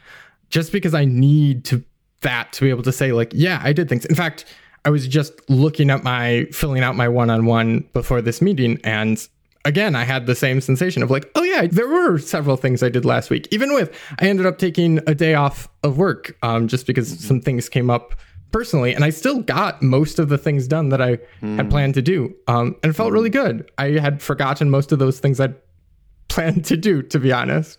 just 0.50 0.70
because 0.70 0.94
I 0.94 1.04
need 1.04 1.64
to 1.64 1.82
that 2.20 2.52
to 2.52 2.60
be 2.62 2.70
able 2.70 2.84
to 2.84 2.92
say, 2.92 3.10
like, 3.10 3.32
yeah, 3.34 3.60
I 3.64 3.72
did 3.72 3.88
things. 3.88 4.04
In 4.06 4.14
fact, 4.14 4.44
I 4.84 4.90
was 4.90 5.08
just 5.08 5.32
looking 5.50 5.90
at 5.90 6.04
my 6.04 6.46
filling 6.52 6.82
out 6.82 6.94
my 6.94 7.08
one-on-one 7.08 7.88
before 7.92 8.22
this 8.22 8.40
meeting, 8.40 8.78
and 8.84 9.28
again, 9.64 9.94
I 9.94 10.04
had 10.04 10.26
the 10.26 10.34
same 10.34 10.60
sensation 10.60 11.02
of 11.02 11.10
like, 11.10 11.30
oh 11.34 11.42
yeah, 11.42 11.66
there 11.66 11.88
were 11.88 12.18
several 12.18 12.56
things 12.56 12.82
I 12.82 12.88
did 12.88 13.04
last 13.04 13.30
week. 13.30 13.48
Even 13.50 13.74
with, 13.74 13.96
I 14.20 14.26
ended 14.26 14.46
up 14.46 14.58
taking 14.58 15.00
a 15.06 15.14
day 15.14 15.34
off 15.34 15.68
of 15.82 15.98
work 15.98 16.36
um, 16.42 16.68
just 16.68 16.86
because 16.86 17.12
mm-hmm. 17.12 17.26
some 17.28 17.40
things 17.40 17.68
came 17.68 17.90
up 17.90 18.14
personally, 18.52 18.94
and 18.94 19.04
I 19.04 19.10
still 19.10 19.40
got 19.40 19.82
most 19.82 20.18
of 20.18 20.28
the 20.28 20.38
things 20.38 20.68
done 20.68 20.90
that 20.90 21.00
I 21.00 21.16
mm. 21.40 21.56
had 21.56 21.70
planned 21.70 21.94
to 21.94 22.02
do, 22.02 22.34
um, 22.46 22.76
and 22.82 22.90
it 22.90 22.92
felt 22.94 23.10
mm. 23.10 23.14
really 23.14 23.30
good. 23.30 23.70
I 23.78 23.98
had 23.98 24.22
forgotten 24.22 24.70
most 24.70 24.92
of 24.92 24.98
those 24.98 25.18
things 25.18 25.40
I'd 25.40 25.54
planned 26.28 26.64
to 26.66 26.76
do, 26.76 27.02
to 27.02 27.18
be 27.18 27.32
honest. 27.32 27.78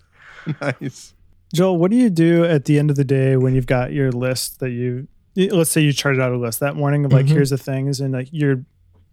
Nice. 0.61 1.13
Joel, 1.53 1.77
what 1.77 1.91
do 1.91 1.97
you 1.97 2.09
do 2.09 2.43
at 2.43 2.65
the 2.65 2.79
end 2.79 2.89
of 2.89 2.95
the 2.95 3.05
day 3.05 3.37
when 3.37 3.53
you've 3.53 3.67
got 3.67 3.93
your 3.93 4.11
list 4.11 4.59
that 4.59 4.71
you 4.71 5.07
let's 5.35 5.71
say 5.71 5.81
you 5.81 5.93
charted 5.93 6.21
out 6.21 6.31
a 6.31 6.37
list 6.37 6.59
that 6.59 6.75
morning 6.75 7.05
of 7.05 7.13
like 7.13 7.25
mm-hmm. 7.25 7.35
here's 7.35 7.49
the 7.49 7.57
things 7.57 7.99
and 7.99 8.13
like 8.13 8.27
you're 8.31 8.65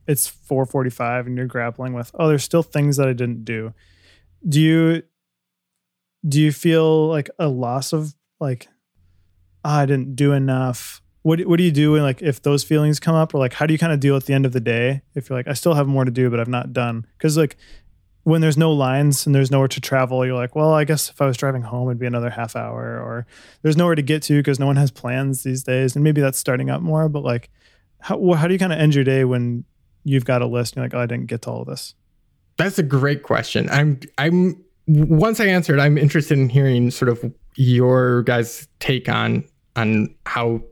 it's 0.07 0.31
4:45 0.31 1.27
and 1.27 1.37
you're 1.37 1.47
grappling 1.47 1.93
with 1.93 2.11
oh 2.15 2.29
there's 2.29 2.43
still 2.43 2.63
things 2.63 2.97
that 2.97 3.09
I 3.09 3.13
didn't 3.13 3.45
do. 3.45 3.75
Do 4.49 4.61
you 4.61 5.03
do 6.27 6.41
you 6.41 6.53
feel 6.53 7.09
like 7.09 7.31
a 7.39 7.49
loss 7.49 7.93
of 7.93 8.15
like 8.41 8.69
oh, 9.65 9.71
I 9.71 9.87
didn't 9.87 10.17
do 10.17 10.33
enough? 10.33 11.03
What 11.23 11.41
what 11.47 11.59
do 11.59 11.65
you 11.65 11.73
do 11.73 11.93
when 11.93 12.03
like 12.03 12.23
if 12.23 12.43
those 12.43 12.65
feelings 12.65 12.99
come 12.99 13.15
up 13.15 13.35
or 13.35 13.39
like 13.39 13.53
how 13.53 13.67
do 13.67 13.75
you 13.75 13.79
kind 13.79 13.93
of 13.93 14.01
deal 14.01 14.17
at 14.17 14.25
the 14.25 14.33
end 14.33 14.47
of 14.47 14.53
the 14.53 14.61
day 14.61 15.03
if 15.15 15.29
you're 15.29 15.39
like 15.39 15.49
I 15.49 15.53
still 15.53 15.75
have 15.75 15.87
more 15.87 16.05
to 16.05 16.11
do 16.11 16.31
but 16.31 16.41
I've 16.41 16.49
not 16.49 16.73
done? 16.73 17.07
Cuz 17.19 17.37
like 17.37 17.57
when 18.25 18.41
there's 18.41 18.57
no 18.57 18.73
lines 18.73 19.27
and 19.27 19.35
there's 19.35 19.51
nowhere 19.51 19.69
to 19.69 19.81
travel, 19.81 20.25
you're 20.27 20.35
like, 20.35 20.55
well, 20.55 20.73
I 20.73 20.85
guess 20.85 21.09
if 21.09 21.21
I 21.23 21.27
was 21.27 21.37
driving 21.37 21.63
home, 21.63 21.89
it'd 21.89 21.99
be 21.99 22.07
another 22.07 22.31
half 22.31 22.55
hour, 22.55 23.01
or 23.01 23.27
there's 23.63 23.77
nowhere 23.77 23.95
to 23.95 24.03
get 24.03 24.23
to 24.25 24.37
because 24.37 24.59
no 24.59 24.67
one 24.67 24.77
has 24.77 24.91
plans 24.91 25.43
these 25.43 25.63
days, 25.63 25.95
and 25.95 26.05
maybe 26.05 26.21
that's 26.21 26.39
starting 26.39 26.71
up 26.71 26.83
more. 26.83 27.09
But 27.09 27.25
like, 27.25 27.51
how 28.01 28.33
how 28.35 28.47
do 28.47 28.53
you 28.53 28.59
kind 28.59 28.73
of 28.73 28.79
end 28.79 28.95
your 28.95 29.05
day 29.05 29.25
when 29.25 29.65
you've 30.05 30.25
got 30.25 30.43
a 30.43 30.47
list 30.47 30.75
and 30.75 30.77
you're 30.77 30.85
like, 30.87 30.95
oh, 30.95 31.03
I 31.03 31.07
didn't 31.07 31.27
get 31.27 31.43
to 31.43 31.51
all 31.51 31.63
of 31.63 31.67
this? 31.67 31.95
That's 32.57 32.79
a 32.79 32.83
great 32.83 33.23
question. 33.23 33.69
I'm 33.71 34.01
I'm 34.19 34.63
once 34.87 35.41
I 35.41 35.47
answered, 35.47 35.79
I'm 35.79 35.97
interested 35.97 36.39
in 36.39 36.49
hearing 36.49 36.91
sort 36.91 37.09
of 37.09 37.33
your 37.57 38.23
guys' 38.23 38.69
take 38.81 39.09
on 39.09 39.45
on 39.77 40.15
how 40.27 40.63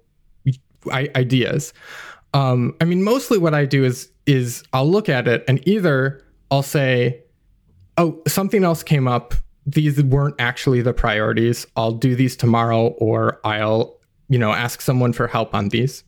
ideas. 0.90 1.72
Um, 2.34 2.74
I 2.80 2.84
mean, 2.84 3.02
mostly 3.02 3.38
what 3.38 3.54
I 3.54 3.64
do 3.64 3.84
is 3.84 4.10
is 4.26 4.62
I'll 4.72 4.88
look 4.88 5.08
at 5.08 5.26
it 5.26 5.42
and 5.48 5.66
either 5.66 6.22
I'll 6.50 6.62
say, 6.62 7.22
oh, 7.96 8.20
something 8.28 8.62
else 8.62 8.82
came 8.82 9.08
up. 9.08 9.34
These 9.66 10.02
weren't 10.02 10.34
actually 10.38 10.82
the 10.82 10.92
priorities. 10.92 11.66
I'll 11.76 11.92
do 11.92 12.14
these 12.14 12.36
tomorrow, 12.36 12.88
or 12.98 13.40
I'll 13.44 13.98
you 14.28 14.38
know 14.38 14.52
ask 14.52 14.80
someone 14.80 15.12
for 15.12 15.26
help 15.26 15.54
on 15.54 15.68
these. 15.70 16.04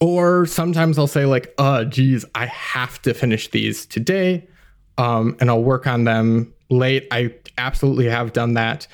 Or 0.00 0.46
sometimes 0.46 0.98
I'll 0.98 1.06
say 1.06 1.24
like, 1.24 1.54
uh, 1.58 1.84
geez, 1.84 2.24
I 2.34 2.46
have 2.46 3.00
to 3.02 3.14
finish 3.14 3.50
these 3.50 3.86
today. 3.86 4.46
Um, 4.98 5.36
and 5.40 5.50
I'll 5.50 5.62
work 5.62 5.86
on 5.86 6.04
them 6.04 6.52
late. 6.70 7.06
I 7.10 7.34
absolutely 7.58 8.06
have 8.06 8.32
done 8.32 8.54
that, 8.54 8.86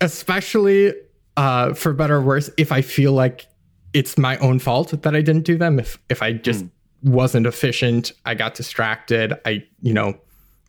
especially 0.00 0.94
uh, 1.36 1.74
for 1.74 1.92
better 1.92 2.16
or 2.16 2.22
worse, 2.22 2.50
if 2.56 2.72
I 2.72 2.82
feel 2.82 3.12
like 3.12 3.46
it's 3.92 4.16
my 4.16 4.36
own 4.38 4.58
fault 4.58 4.90
that 5.02 5.14
I 5.14 5.22
didn't 5.22 5.44
do 5.44 5.56
them. 5.56 5.78
If 5.78 5.98
if 6.08 6.22
I 6.22 6.32
just 6.32 6.64
mm. 6.64 6.70
wasn't 7.02 7.46
efficient, 7.46 8.12
I 8.24 8.34
got 8.34 8.54
distracted, 8.54 9.34
I, 9.44 9.64
you 9.80 9.92
know, 9.92 10.14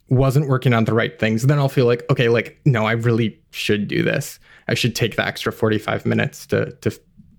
wasn't 0.09 0.47
working 0.47 0.73
on 0.73 0.85
the 0.85 0.93
right 0.93 1.17
things, 1.19 1.43
then 1.43 1.57
I'll 1.57 1.69
feel 1.69 1.85
like, 1.85 2.09
okay, 2.09 2.29
like, 2.29 2.59
no, 2.65 2.85
I 2.85 2.93
really 2.93 3.39
should 3.51 3.87
do 3.87 4.03
this. 4.03 4.39
I 4.67 4.73
should 4.73 4.95
take 4.95 5.15
the 5.15 5.25
extra 5.25 5.51
45 5.51 6.05
minutes 6.05 6.45
to 6.47 6.71
to 6.81 6.91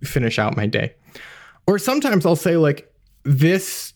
finish 0.02 0.38
out 0.38 0.56
my 0.56 0.66
day. 0.66 0.94
Or 1.66 1.78
sometimes 1.78 2.26
I'll 2.26 2.36
say 2.36 2.56
like 2.56 2.92
this 3.22 3.94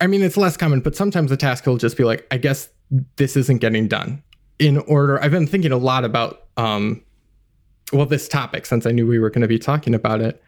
I 0.00 0.06
mean 0.06 0.22
it's 0.22 0.36
less 0.36 0.56
common, 0.56 0.80
but 0.80 0.96
sometimes 0.96 1.30
the 1.30 1.36
task 1.36 1.66
will 1.66 1.76
just 1.76 1.96
be 1.96 2.04
like, 2.04 2.26
I 2.30 2.38
guess 2.38 2.68
this 3.16 3.36
isn't 3.36 3.58
getting 3.58 3.88
done. 3.88 4.22
In 4.58 4.78
order, 4.78 5.22
I've 5.22 5.30
been 5.30 5.46
thinking 5.46 5.72
a 5.72 5.78
lot 5.78 6.04
about 6.04 6.46
um 6.56 7.02
well 7.92 8.06
this 8.06 8.28
topic 8.28 8.66
since 8.66 8.86
I 8.86 8.92
knew 8.92 9.06
we 9.06 9.18
were 9.18 9.30
going 9.30 9.42
to 9.42 9.48
be 9.48 9.58
talking 9.58 9.94
about 9.94 10.20
it. 10.20 10.42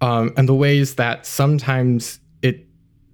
Um, 0.00 0.32
and 0.36 0.48
the 0.48 0.54
ways 0.54 0.96
that 0.96 1.26
sometimes 1.26 2.18
it 2.42 2.66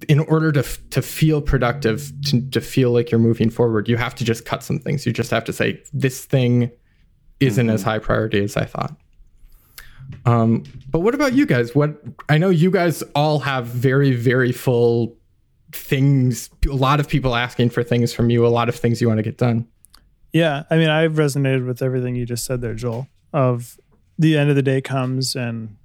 in 0.09 0.21
order 0.21 0.53
to 0.53 0.63
to 0.91 1.03
feel 1.03 1.43
productive 1.43 2.13
to, 2.27 2.41
to 2.51 2.61
feel 2.61 2.93
like 2.93 3.11
you're 3.11 3.19
moving 3.19 3.51
forward 3.51 3.89
you 3.89 3.97
have 3.97 4.15
to 4.15 4.25
just 4.25 4.45
cut 4.45 4.63
some 4.63 4.79
things 4.79 5.05
you 5.05 5.13
just 5.13 5.31
have 5.31 5.45
to 5.45 5.53
say 5.53 5.83
this 5.93 6.25
thing 6.25 6.71
isn't 7.41 7.67
mm-hmm. 7.67 7.75
as 7.75 7.83
high 7.83 7.99
priority 7.99 8.43
as 8.43 8.57
i 8.57 8.65
thought 8.65 8.97
um, 10.25 10.65
but 10.91 11.01
what 11.01 11.15
about 11.15 11.33
you 11.33 11.47
guys? 11.47 11.75
What 11.75 12.03
I 12.29 12.39
know 12.39 12.51
you 12.51 12.71
guys 12.71 13.03
all 13.15 13.41
have 13.41 13.67
very, 13.67 14.13
very 14.13 14.53
full 14.53 15.17
things. 15.73 16.51
A 16.69 16.75
lot 16.75 17.01
of 17.01 17.09
people 17.09 17.35
asking 17.35 17.71
for 17.71 17.83
things 17.83 18.13
from 18.13 18.31
you. 18.31 18.47
A 18.47 18.49
lot 18.49 18.69
of 18.69 18.77
things 18.77 19.01
you 19.01 19.09
want 19.09 19.19
to 19.19 19.23
get 19.23 19.39
done. 19.39 19.67
Yeah, 20.33 20.65
I 20.71 20.77
mean, 20.77 20.91
I've 20.91 21.13
resonated 21.13 21.67
with 21.67 21.83
everything 21.83 22.15
you 22.15 22.27
just 22.27 22.45
said 22.45 22.61
there, 22.61 22.75
Joel. 22.75 23.09
Of 23.33 23.79
the 24.19 24.37
end 24.37 24.51
of 24.51 24.57
the 24.57 24.63
day 24.63 24.81
comes 24.81 25.37
and 25.37 25.77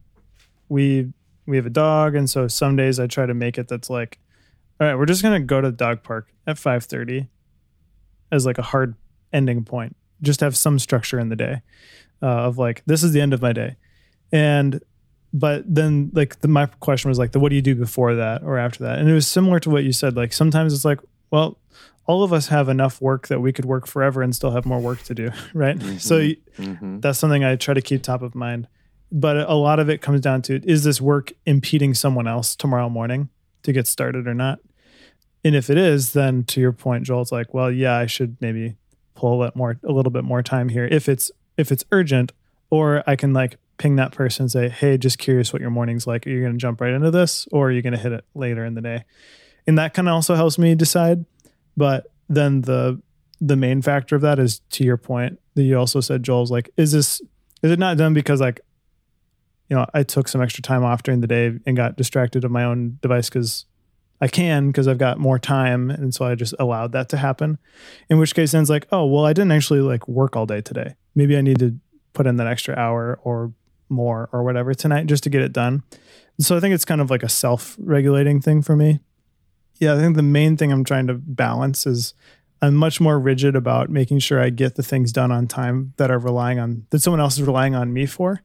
we 0.70 1.14
we 1.46 1.58
have 1.58 1.66
a 1.66 1.70
dog, 1.72 2.16
and 2.16 2.30
so 2.30 2.48
some 2.48 2.76
days 2.76 3.00
I 3.00 3.08
try 3.08 3.26
to 3.26 3.34
make 3.34 3.58
it 3.58 3.68
that's 3.68 3.90
like, 3.90 4.18
all 4.80 4.88
right, 4.88 4.96
we're 4.96 5.06
just 5.06 5.22
gonna 5.22 5.40
go 5.40 5.62
to 5.62 5.72
the 5.72 5.78
dog 5.78 6.04
park 6.04 6.28
at 6.48 6.58
five 6.58 6.86
thirty 6.86 7.28
as 8.32 8.46
like 8.46 8.58
a 8.58 8.64
hard 8.64 8.96
ending 9.32 9.64
point. 9.64 9.96
Just 10.22 10.40
have 10.40 10.56
some 10.56 10.80
structure 10.80 11.20
in 11.20 11.30
the 11.30 11.36
day 11.36 11.62
uh, 12.22 12.48
of 12.48 12.58
like 12.58 12.82
this 12.86 13.04
is 13.04 13.12
the 13.12 13.22
end 13.22 13.34
of 13.34 13.42
my 13.42 13.54
day. 13.54 13.76
And 14.32 14.82
but 15.34 15.64
then 15.68 16.12
like 16.14 16.40
the, 16.42 16.48
my 16.48 16.66
question 16.66 17.10
was 17.10 17.20
like 17.20 17.32
the 17.32 17.40
what 17.40 17.50
do 17.50 17.56
you 17.56 17.62
do 17.62 17.76
before 17.76 18.16
that 18.16 18.44
or 18.44 18.58
after 18.58 18.84
that? 18.86 19.00
And 19.00 19.10
it 19.10 19.14
was 19.14 19.28
similar 19.28 19.60
to 19.60 19.70
what 19.70 19.84
you 19.84 19.92
said 19.92 20.16
like 20.16 20.34
sometimes 20.34 20.74
it's 20.74 20.86
like 20.86 21.00
well 21.32 21.60
all 22.06 22.24
of 22.24 22.34
us 22.34 22.48
have 22.48 22.68
enough 22.70 23.02
work 23.02 23.28
that 23.28 23.40
we 23.40 23.54
could 23.54 23.66
work 23.66 23.88
forever 23.88 24.22
and 24.22 24.36
still 24.36 24.52
have 24.52 24.66
more 24.66 24.80
work 24.80 25.02
to 25.04 25.14
do 25.14 25.30
right 25.54 25.78
mm-hmm. 25.78 25.98
so 25.98 26.20
mm-hmm. 26.20 27.00
that's 27.00 27.20
something 27.20 27.44
i 27.44 27.56
try 27.56 27.74
to 27.74 27.82
keep 27.82 28.02
top 28.02 28.22
of 28.22 28.36
mind 28.36 28.68
but 29.12 29.38
a 29.38 29.54
lot 29.54 29.80
of 29.80 29.90
it 29.90 30.02
comes 30.02 30.22
down 30.22 30.42
to 30.42 30.62
is 30.70 30.84
this 30.84 31.00
work 31.00 31.32
impeding 31.46 31.94
someone 31.94 32.28
else 32.28 32.56
tomorrow 32.56 32.90
morning 32.90 33.30
to 33.62 33.72
get 33.72 33.88
started 33.88 34.28
or 34.28 34.34
not 34.34 34.60
and 35.44 35.56
if 35.56 35.70
it 35.70 35.78
is 35.78 36.14
then 36.14 36.44
to 36.44 36.60
your 36.60 36.72
point 36.74 37.04
joel 37.04 37.22
it's 37.22 37.32
like 37.32 37.54
well 37.54 37.72
yeah 37.72 37.96
i 37.96 38.06
should 38.06 38.36
maybe 38.42 38.76
pull 39.16 39.44
it 39.44 39.56
more 39.56 39.78
a 39.84 39.92
little 39.92 40.12
bit 40.12 40.24
more 40.24 40.42
time 40.42 40.70
here 40.70 40.86
if 40.86 41.08
it's 41.08 41.32
if 41.58 41.72
it's 41.72 41.84
urgent 41.92 42.32
or 42.70 43.04
i 43.08 43.16
can 43.16 43.34
like 43.34 43.58
ping 43.78 43.96
that 43.98 44.12
person 44.12 44.44
and 44.44 44.52
say, 44.52 44.70
hey, 44.70 44.98
just 44.98 45.18
curious 45.18 45.52
what 45.52 45.62
your 45.62 45.72
morning's 45.72 46.08
like. 46.08 46.26
Are 46.26 46.30
you 46.30 46.42
going 46.42 46.54
to 46.54 46.58
jump 46.58 46.82
right 46.82 46.94
into 46.94 47.12
this 47.12 47.48
or 47.52 47.68
are 47.68 47.72
you 47.72 47.82
going 47.82 47.94
to 47.94 48.00
hit 48.00 48.12
it 48.12 48.26
later 48.36 48.64
in 48.66 48.76
the 48.76 48.82
day? 48.82 49.04
And 49.66 49.78
that 49.78 49.94
kind 49.94 50.08
of 50.08 50.14
also 50.14 50.36
helps 50.36 50.58
me 50.58 50.76
decide. 50.76 51.26
But 51.76 52.08
then 52.30 52.62
the 52.62 53.02
the 53.42 53.56
main 53.56 53.82
factor 53.82 54.16
of 54.16 54.22
that 54.22 54.40
is 54.40 54.60
to 54.72 54.84
your 54.84 54.98
point 54.98 55.40
that 55.56 55.64
you 55.64 55.78
also 55.78 56.00
said, 56.00 56.24
Joel's 56.24 56.52
like, 56.52 56.70
is 56.78 56.92
this 56.92 57.22
is 57.62 57.72
it 57.72 57.80
not 57.80 57.98
done 57.98 58.14
because 58.14 58.42
like, 58.42 58.62
you 59.70 59.76
know, 59.76 59.86
I 59.94 60.04
took 60.04 60.28
some 60.28 60.42
extra 60.42 60.62
time 60.62 60.84
off 60.84 61.04
during 61.04 61.22
the 61.22 61.28
day 61.28 61.58
and 61.66 61.76
got 61.76 61.96
distracted 61.96 62.44
of 62.44 62.52
my 62.52 62.64
own 62.64 63.00
device 63.02 63.30
because 63.30 63.66
I 64.22 64.28
can 64.28 64.68
because 64.68 64.88
I've 64.88 64.98
got 64.98 65.20
more 65.20 65.40
time, 65.40 65.90
and 65.90 66.14
so 66.14 66.26
I 66.26 66.36
just 66.36 66.54
allowed 66.60 66.94
that 66.94 67.10
to 67.10 67.18
happen. 67.18 67.58
In 68.10 68.20
which 68.20 68.36
case, 68.36 68.52
then 68.52 68.62
it's 68.62 68.70
like, 68.70 68.88
oh 68.92 69.06
well, 69.06 69.26
I 69.26 69.34
didn't 69.34 69.52
actually 69.52 69.82
like 69.82 70.08
work 70.08 70.36
all 70.36 70.46
day 70.46 70.62
today. 70.62 70.96
Maybe 71.16 71.36
I 71.38 71.42
need 71.42 71.60
to 71.60 71.78
put 72.14 72.28
in 72.28 72.38
that 72.38 72.48
extra 72.48 72.76
hour 72.76 73.20
or 73.24 73.54
more 73.90 74.30
or 74.32 74.44
whatever 74.44 74.74
tonight 74.74 75.08
just 75.08 75.24
to 75.24 75.30
get 75.30 75.42
it 75.42 75.52
done. 75.52 75.84
So 76.40 76.56
I 76.56 76.60
think 76.60 76.74
it's 76.74 76.86
kind 76.86 77.02
of 77.02 77.10
like 77.10 77.24
a 77.24 77.30
self 77.30 77.76
regulating 77.80 78.42
thing 78.42 78.62
for 78.62 78.76
me. 78.76 79.00
Yeah, 79.84 79.96
I 79.96 79.98
think 79.98 80.16
the 80.16 80.24
main 80.24 80.56
thing 80.56 80.72
I'm 80.72 80.86
trying 80.86 81.08
to 81.08 81.14
balance 81.14 81.86
is 81.86 82.14
I'm 82.62 82.76
much 82.76 83.02
more 83.02 83.20
rigid 83.20 83.54
about 83.54 83.90
making 83.90 84.20
sure 84.20 84.40
I 84.42 84.50
get 84.50 84.76
the 84.76 84.84
things 84.84 85.12
done 85.12 85.30
on 85.30 85.48
time 85.48 85.94
that 85.98 86.10
are 86.10 86.18
relying 86.18 86.58
on 86.58 86.88
that 86.92 87.02
someone 87.02 87.20
else 87.20 87.38
is 87.38 87.46
relying 87.46 87.76
on 87.76 87.92
me 87.92 88.06
for. 88.06 88.42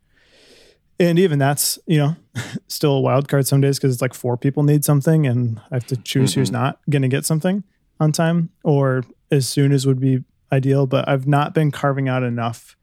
And 0.98 1.16
even 1.16 1.38
that's, 1.38 1.78
you 1.86 1.98
know, 1.98 2.16
still 2.66 2.94
a 2.94 3.00
wild 3.00 3.28
card 3.28 3.46
some 3.46 3.60
days 3.60 3.78
because 3.78 3.92
it's 3.92 4.02
like 4.02 4.14
four 4.14 4.36
people 4.36 4.64
need 4.64 4.84
something 4.84 5.28
and 5.28 5.60
I 5.70 5.76
have 5.76 5.86
to 5.86 5.96
choose 5.96 6.32
mm-hmm. 6.32 6.40
who's 6.40 6.50
not 6.50 6.80
going 6.90 7.02
to 7.02 7.08
get 7.08 7.24
something 7.24 7.62
on 8.00 8.10
time 8.10 8.50
or 8.64 9.04
as 9.30 9.48
soon 9.48 9.70
as 9.70 9.86
would 9.86 10.00
be 10.00 10.24
ideal. 10.50 10.88
But 10.88 11.08
I've 11.08 11.28
not 11.28 11.54
been 11.54 11.70
carving 11.70 12.08
out 12.08 12.24
enough 12.24 12.76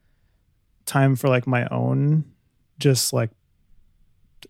time 0.85 1.17
for 1.17 1.27
like 1.27 1.45
my 1.45 1.67
own 1.67 2.23
just 2.79 3.11
like 3.11 3.31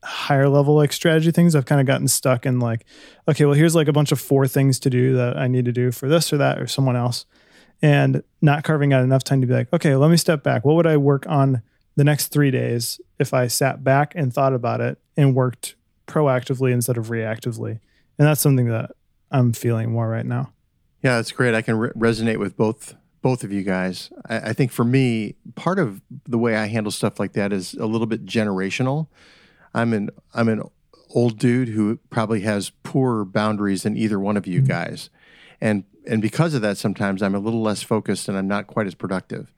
higher 0.04 0.50
level 0.50 0.76
like 0.76 0.92
strategy 0.92 1.32
things 1.32 1.56
i've 1.56 1.66
kind 1.66 1.82
of 1.82 1.88
gotten 1.88 2.08
stuck 2.08 2.46
in 2.46 2.60
like 2.60 2.86
okay 3.28 3.46
well 3.46 3.54
here's 3.54 3.76
like 3.76 3.88
a 3.88 3.94
bunch 3.94 4.12
of 4.12 4.20
four 4.20 4.48
things 4.48 4.80
to 4.80 4.90
do 4.90 5.16
that 5.16 5.38
i 5.38 5.48
need 5.48 5.66
to 5.66 5.72
do 5.72 5.92
for 5.92 6.08
this 6.08 6.32
or 6.32 6.38
that 6.38 6.60
or 6.60 6.68
someone 6.68 6.96
else 6.96 7.26
and 7.82 8.24
not 8.42 8.64
carving 8.64 8.94
out 8.94 9.04
enough 9.04 9.24
time 9.24 9.42
to 9.42 9.48
be 9.48 9.54
like 9.54 9.72
okay 9.74 9.96
let 9.96 10.10
me 10.10 10.18
step 10.18 10.44
back. 10.44 10.66
What 10.66 10.76
would 10.76 10.88
i 10.88 10.98
work 10.98 11.26
on 11.28 11.62
the 11.96 12.04
next 12.04 12.28
three 12.28 12.52
days 12.52 13.00
if 13.20 13.34
i 13.34 13.48
sat 13.48 13.84
back 13.84 14.14
and 14.16 14.34
thought 14.34 14.54
about 14.54 14.82
it 14.82 14.98
and 15.16 15.36
worked 15.36 15.76
proactively 16.08 16.72
instead 16.72 16.98
of 16.98 17.08
reactively? 17.08 17.80
And 18.18 18.28
that's 18.28 18.42
something 18.42 18.68
that 18.68 18.92
i'm 19.32 19.54
feeling 19.54 19.92
more 19.92 20.10
right 20.10 20.26
now. 20.26 20.52
Yeah 21.02 21.18
that's 21.18 21.32
great. 21.32 21.54
I 21.54 21.62
can 21.62 21.78
re- 21.78 21.92
resonate 21.96 22.40
with 22.40 22.58
both 22.58 22.96
both 23.22 23.44
of 23.44 23.52
you 23.52 23.64
guys. 23.64 24.12
I, 24.30 24.50
I 24.50 24.54
think 24.54 24.72
for 24.72 24.86
me 24.86 25.36
part 25.56 25.80
of 25.80 26.02
the 26.26 26.38
way 26.38 26.56
i 26.56 26.66
handle 26.68 26.92
stuff 26.92 27.20
like 27.20 27.34
that 27.34 27.52
is 27.52 27.74
a 27.76 27.86
little 27.86 28.08
bit 28.08 28.26
generational 28.26 29.08
I'm 29.76 29.94
an 29.94 30.10
I'm 30.34 30.48
an 30.50 30.64
old 31.12 31.38
dude 31.38 31.70
who 31.70 32.00
probably 32.10 32.42
has 32.42 32.72
poorer 32.84 33.24
boundaries 33.26 33.84
than 33.84 33.96
either 33.98 34.20
one 34.20 34.38
of 34.38 34.48
you 34.48 34.60
Mm-hmm. 34.62 34.68
guys, 34.68 35.10
and 35.62 35.84
and 36.08 36.22
because 36.22 36.54
of 36.54 36.62
that, 36.62 36.78
sometimes 36.78 37.22
I'm 37.22 37.36
a 37.36 37.40
little 37.40 37.62
less 37.62 37.84
focused 37.84 38.28
and 38.30 38.38
I'm 38.38 38.48
not 38.48 38.68
quite 38.68 38.88
as 38.88 38.96
productive. 38.96 39.54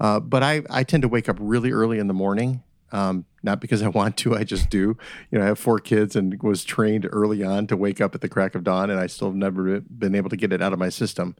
Uh, 0.00 0.20
but 0.20 0.42
I 0.42 0.62
I 0.70 0.82
tend 0.84 1.02
to 1.02 1.08
wake 1.08 1.28
up 1.28 1.36
really 1.38 1.70
early 1.70 1.98
in 1.98 2.08
the 2.08 2.14
morning. 2.14 2.62
Um, 2.90 3.26
not 3.42 3.60
because 3.60 3.82
I 3.82 3.88
want 3.88 4.16
to, 4.18 4.34
I 4.34 4.44
just 4.44 4.70
do. 4.70 4.96
You 5.30 5.38
know, 5.38 5.42
I 5.42 5.48
have 5.48 5.58
four 5.58 5.78
kids 5.78 6.16
and 6.16 6.42
was 6.42 6.64
trained 6.64 7.06
early 7.12 7.44
on 7.44 7.66
to 7.66 7.76
wake 7.76 8.00
up 8.00 8.14
at 8.14 8.22
the 8.22 8.30
crack 8.30 8.54
of 8.54 8.64
dawn, 8.64 8.88
and 8.88 8.98
I 8.98 9.08
still 9.08 9.28
have 9.28 9.36
never 9.36 9.80
been 9.80 10.14
able 10.14 10.30
to 10.30 10.36
get 10.38 10.54
it 10.54 10.62
out 10.62 10.72
of 10.72 10.78
my 10.78 10.88
system. 10.88 11.36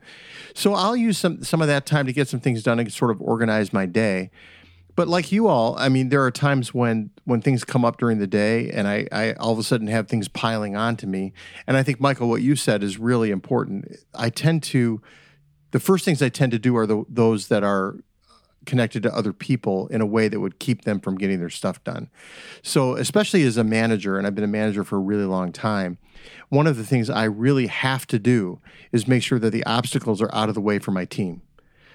So 0.53 0.75
I'll 0.75 0.95
use 0.97 1.17
some 1.17 1.43
some 1.43 1.63
of 1.63 1.69
that 1.69 1.87
time 1.87 2.05
to 2.05 2.13
get 2.13 2.29
some 2.29 2.41
things 2.41 2.63
done 2.63 2.79
and 2.79 2.93
sort 2.93 3.11
of 3.11 3.23
organize 3.23 3.73
my 3.73 3.87
day 3.87 4.31
but 4.99 5.07
like 5.07 5.31
you 5.31 5.47
all, 5.47 5.77
I 5.79 5.89
mean, 5.89 6.09
there 6.09 6.25
are 6.25 6.31
times 6.33 6.75
when 6.75 7.11
when 7.23 7.41
things 7.41 7.63
come 7.63 7.85
up 7.85 7.99
during 7.99 8.19
the 8.19 8.27
day, 8.27 8.69
and 8.71 8.89
I, 8.89 9.07
I 9.13 9.33
all 9.35 9.53
of 9.53 9.59
a 9.61 9.63
sudden 9.63 9.87
have 9.87 10.09
things 10.09 10.27
piling 10.27 10.75
on 10.75 10.97
to 10.97 11.07
me. 11.07 11.33
And 11.69 11.77
I 11.77 11.85
think 11.85 12.01
Michael, 12.01 12.29
what 12.29 12.43
you 12.43 12.57
said 12.57 12.83
is 12.83 12.99
really 12.99 13.31
important. 13.31 13.97
I 14.13 14.29
tend 14.29 14.65
to, 14.65 15.01
the 15.71 15.79
first 15.79 16.05
things 16.05 16.21
I 16.21 16.31
tend 16.31 16.51
to 16.51 16.59
do 16.59 16.77
are 16.77 16.85
the, 16.85 17.05
those 17.09 17.47
that 17.47 17.63
are 17.63 18.01
uh, 18.29 18.35
connected 18.67 19.05
to 19.05 19.15
other 19.15 19.33
people 19.33 19.87
in 19.87 20.01
a 20.01 20.07
way 20.07 20.27
that 20.27 20.41
would 20.41 20.59
keep 20.59 20.83
them 20.83 20.99
from 20.99 21.17
getting 21.17 21.39
their 21.39 21.49
stuff 21.49 21.85
done. 21.85 22.11
So, 22.65 22.97
especially 22.97 23.45
as 23.45 23.57
a 23.57 23.63
manager, 23.63 24.19
and 24.19 24.27
I've 24.27 24.35
been 24.35 24.43
a 24.43 24.49
manager 24.49 24.83
for 24.83 24.97
a 24.97 25.01
really 25.01 25.27
long 25.27 25.53
time, 25.53 25.99
one 26.49 26.67
of 26.67 26.77
the 26.77 26.85
things 26.85 27.09
I 27.09 27.23
really 27.23 27.69
have 27.69 28.05
to 28.09 28.19
do 28.19 28.61
is 28.91 29.07
make 29.07 29.23
sure 29.23 29.39
that 29.39 29.51
the 29.51 29.63
obstacles 29.65 30.21
are 30.21 30.35
out 30.35 30.49
of 30.49 30.57
the 30.57 30.61
way 30.61 30.81
for 30.81 30.91
my 30.91 31.05
team. 31.05 31.43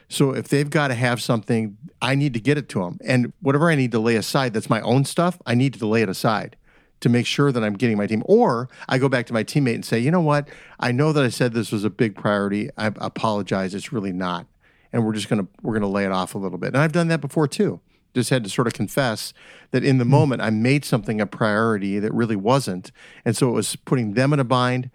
So 0.09 0.31
if 0.35 0.47
they've 0.47 0.69
got 0.69 0.89
to 0.89 0.95
have 0.95 1.21
something, 1.21 1.77
I 2.01 2.15
need 2.15 2.33
to 2.33 2.39
get 2.39 2.57
it 2.57 2.69
to 2.69 2.79
them. 2.79 2.99
And 3.05 3.33
whatever 3.41 3.69
I 3.69 3.75
need 3.75 3.91
to 3.91 3.99
lay 3.99 4.15
aside 4.15 4.53
that's 4.53 4.69
my 4.69 4.81
own 4.81 5.05
stuff, 5.05 5.41
I 5.45 5.55
need 5.55 5.73
to 5.75 5.87
lay 5.87 6.01
it 6.01 6.09
aside 6.09 6.55
to 7.03 7.09
make 7.09 7.25
sure 7.25 7.51
that 7.51 7.63
I'm 7.63 7.73
getting 7.73 7.97
my 7.97 8.07
team. 8.07 8.23
Or 8.25 8.69
I 8.87 8.97
go 8.97 9.09
back 9.09 9.25
to 9.27 9.33
my 9.33 9.43
teammate 9.43 9.75
and 9.75 9.85
say, 9.85 9.99
you 9.99 10.09
know 10.09 10.21
what? 10.21 10.47
I 10.79 10.91
know 10.91 11.11
that 11.11 11.23
I 11.23 11.29
said 11.29 11.53
this 11.53 11.71
was 11.71 11.83
a 11.83 11.89
big 11.89 12.15
priority. 12.15 12.69
I 12.77 12.87
apologize. 12.97 13.75
It's 13.75 13.91
really 13.91 14.13
not. 14.13 14.47
And 14.93 15.05
we're 15.05 15.13
just 15.13 15.27
gonna 15.27 15.47
we're 15.61 15.73
gonna 15.73 15.89
lay 15.89 16.05
it 16.05 16.11
off 16.11 16.33
a 16.33 16.37
little 16.37 16.57
bit. 16.57 16.67
And 16.67 16.77
I've 16.77 16.91
done 16.91 17.09
that 17.09 17.19
before 17.19 17.47
too. 17.47 17.81
Just 18.13 18.29
had 18.29 18.43
to 18.43 18.49
sort 18.49 18.67
of 18.67 18.73
confess 18.73 19.33
that 19.71 19.83
in 19.83 19.97
the 19.97 20.05
hmm. 20.05 20.11
moment 20.11 20.41
I 20.41 20.49
made 20.49 20.85
something 20.85 21.19
a 21.19 21.25
priority 21.25 21.99
that 21.99 22.13
really 22.13 22.35
wasn't. 22.35 22.91
And 23.25 23.35
so 23.35 23.49
it 23.49 23.53
was 23.53 23.75
putting 23.75 24.13
them 24.13 24.31
in 24.31 24.39
a 24.39 24.43
bind, 24.43 24.89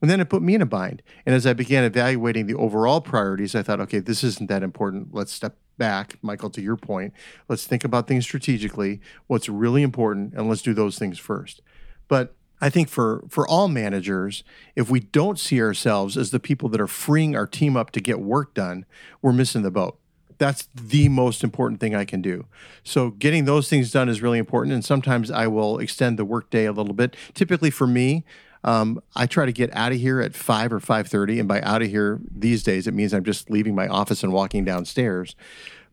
and 0.00 0.10
then 0.10 0.20
it 0.20 0.28
put 0.28 0.42
me 0.42 0.54
in 0.54 0.62
a 0.62 0.66
bind. 0.66 1.02
And 1.26 1.34
as 1.34 1.46
I 1.46 1.52
began 1.52 1.84
evaluating 1.84 2.46
the 2.46 2.54
overall 2.54 3.00
priorities, 3.00 3.54
I 3.54 3.62
thought, 3.62 3.80
okay, 3.80 3.98
this 3.98 4.24
isn't 4.24 4.48
that 4.48 4.62
important. 4.62 5.14
Let's 5.14 5.32
step 5.32 5.56
back, 5.76 6.16
Michael, 6.22 6.50
to 6.50 6.62
your 6.62 6.76
point. 6.76 7.12
Let's 7.48 7.66
think 7.66 7.84
about 7.84 8.06
things 8.06 8.24
strategically, 8.24 9.00
what's 9.26 9.48
really 9.48 9.82
important, 9.82 10.34
and 10.34 10.48
let's 10.48 10.62
do 10.62 10.74
those 10.74 10.98
things 10.98 11.18
first. 11.18 11.62
But 12.08 12.34
I 12.60 12.68
think 12.70 12.88
for 12.88 13.24
for 13.28 13.48
all 13.48 13.68
managers, 13.68 14.44
if 14.76 14.90
we 14.90 15.00
don't 15.00 15.38
see 15.38 15.60
ourselves 15.60 16.16
as 16.16 16.30
the 16.30 16.40
people 16.40 16.68
that 16.70 16.80
are 16.80 16.86
freeing 16.86 17.34
our 17.34 17.46
team 17.46 17.76
up 17.76 17.90
to 17.92 18.00
get 18.00 18.20
work 18.20 18.54
done, 18.54 18.84
we're 19.22 19.32
missing 19.32 19.62
the 19.62 19.70
boat. 19.70 19.98
That's 20.36 20.68
the 20.74 21.08
most 21.08 21.44
important 21.44 21.80
thing 21.80 21.94
I 21.94 22.04
can 22.04 22.22
do. 22.22 22.46
So 22.82 23.10
getting 23.10 23.44
those 23.44 23.68
things 23.68 23.90
done 23.90 24.08
is 24.08 24.22
really 24.22 24.38
important. 24.38 24.72
And 24.72 24.84
sometimes 24.84 25.30
I 25.30 25.46
will 25.46 25.78
extend 25.78 26.18
the 26.18 26.24
workday 26.24 26.64
a 26.64 26.72
little 26.72 26.94
bit. 26.94 27.14
Typically 27.34 27.70
for 27.70 27.86
me, 27.86 28.24
um, 28.64 29.02
I 29.16 29.26
try 29.26 29.46
to 29.46 29.52
get 29.52 29.74
out 29.74 29.92
of 29.92 29.98
here 29.98 30.20
at 30.20 30.34
five 30.34 30.72
or 30.72 30.80
five 30.80 31.08
thirty, 31.08 31.38
and 31.38 31.48
by 31.48 31.60
out 31.62 31.82
of 31.82 31.88
here 31.88 32.20
these 32.30 32.62
days, 32.62 32.86
it 32.86 32.94
means 32.94 33.14
I'm 33.14 33.24
just 33.24 33.50
leaving 33.50 33.74
my 33.74 33.88
office 33.88 34.22
and 34.22 34.32
walking 34.32 34.64
downstairs. 34.64 35.34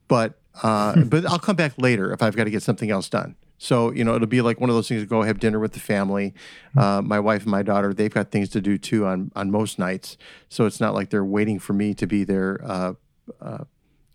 But 0.07 0.39
uh, 0.63 1.03
but 1.03 1.25
I'll 1.25 1.39
come 1.39 1.55
back 1.55 1.73
later 1.77 2.11
if 2.11 2.21
I've 2.21 2.35
got 2.35 2.45
to 2.45 2.51
get 2.51 2.63
something 2.63 2.91
else 2.91 3.09
done. 3.09 3.35
So 3.57 3.91
you 3.91 4.03
know, 4.03 4.15
it'll 4.15 4.27
be 4.27 4.41
like 4.41 4.59
one 4.59 4.69
of 4.69 4.75
those 4.75 4.87
things. 4.87 5.01
To 5.01 5.07
go 5.07 5.21
have 5.23 5.39
dinner 5.39 5.59
with 5.59 5.73
the 5.73 5.79
family. 5.79 6.33
Uh, 6.75 7.01
my 7.01 7.19
wife 7.19 7.43
and 7.43 7.51
my 7.51 7.63
daughter, 7.63 7.93
they've 7.93 8.13
got 8.13 8.31
things 8.31 8.49
to 8.49 8.61
do 8.61 8.77
too 8.77 9.05
on 9.05 9.31
on 9.35 9.49
most 9.49 9.79
nights. 9.79 10.17
So 10.49 10.65
it's 10.65 10.79
not 10.79 10.93
like 10.93 11.09
they're 11.09 11.25
waiting 11.25 11.59
for 11.59 11.73
me 11.73 11.93
to 11.95 12.05
be 12.05 12.23
their 12.23 12.59
uh, 12.63 12.93
uh, 13.41 13.63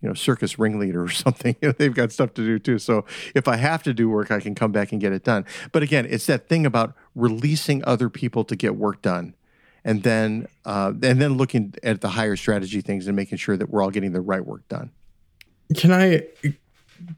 you 0.02 0.08
know 0.08 0.14
circus 0.14 0.58
ringleader 0.58 1.02
or 1.02 1.08
something. 1.10 1.56
they've 1.78 1.94
got 1.94 2.12
stuff 2.12 2.34
to 2.34 2.44
do 2.44 2.58
too. 2.58 2.78
So 2.78 3.04
if 3.34 3.48
I 3.48 3.56
have 3.56 3.82
to 3.84 3.94
do 3.94 4.08
work, 4.08 4.30
I 4.30 4.40
can 4.40 4.54
come 4.54 4.72
back 4.72 4.92
and 4.92 5.00
get 5.00 5.12
it 5.12 5.24
done. 5.24 5.46
But 5.72 5.82
again, 5.82 6.06
it's 6.08 6.26
that 6.26 6.48
thing 6.48 6.66
about 6.66 6.94
releasing 7.14 7.84
other 7.84 8.08
people 8.08 8.44
to 8.44 8.56
get 8.56 8.76
work 8.76 9.02
done. 9.02 9.34
And 9.84 10.02
then, 10.04 10.46
uh, 10.64 10.92
and 11.02 11.20
then 11.20 11.36
looking 11.36 11.74
at 11.82 12.00
the 12.00 12.08
higher 12.08 12.36
strategy 12.36 12.80
things 12.80 13.06
and 13.08 13.16
making 13.16 13.38
sure 13.38 13.56
that 13.56 13.70
we're 13.70 13.82
all 13.82 13.90
getting 13.90 14.12
the 14.12 14.20
right 14.20 14.44
work 14.44 14.66
done. 14.68 14.90
Can 15.76 15.90
I 15.90 16.22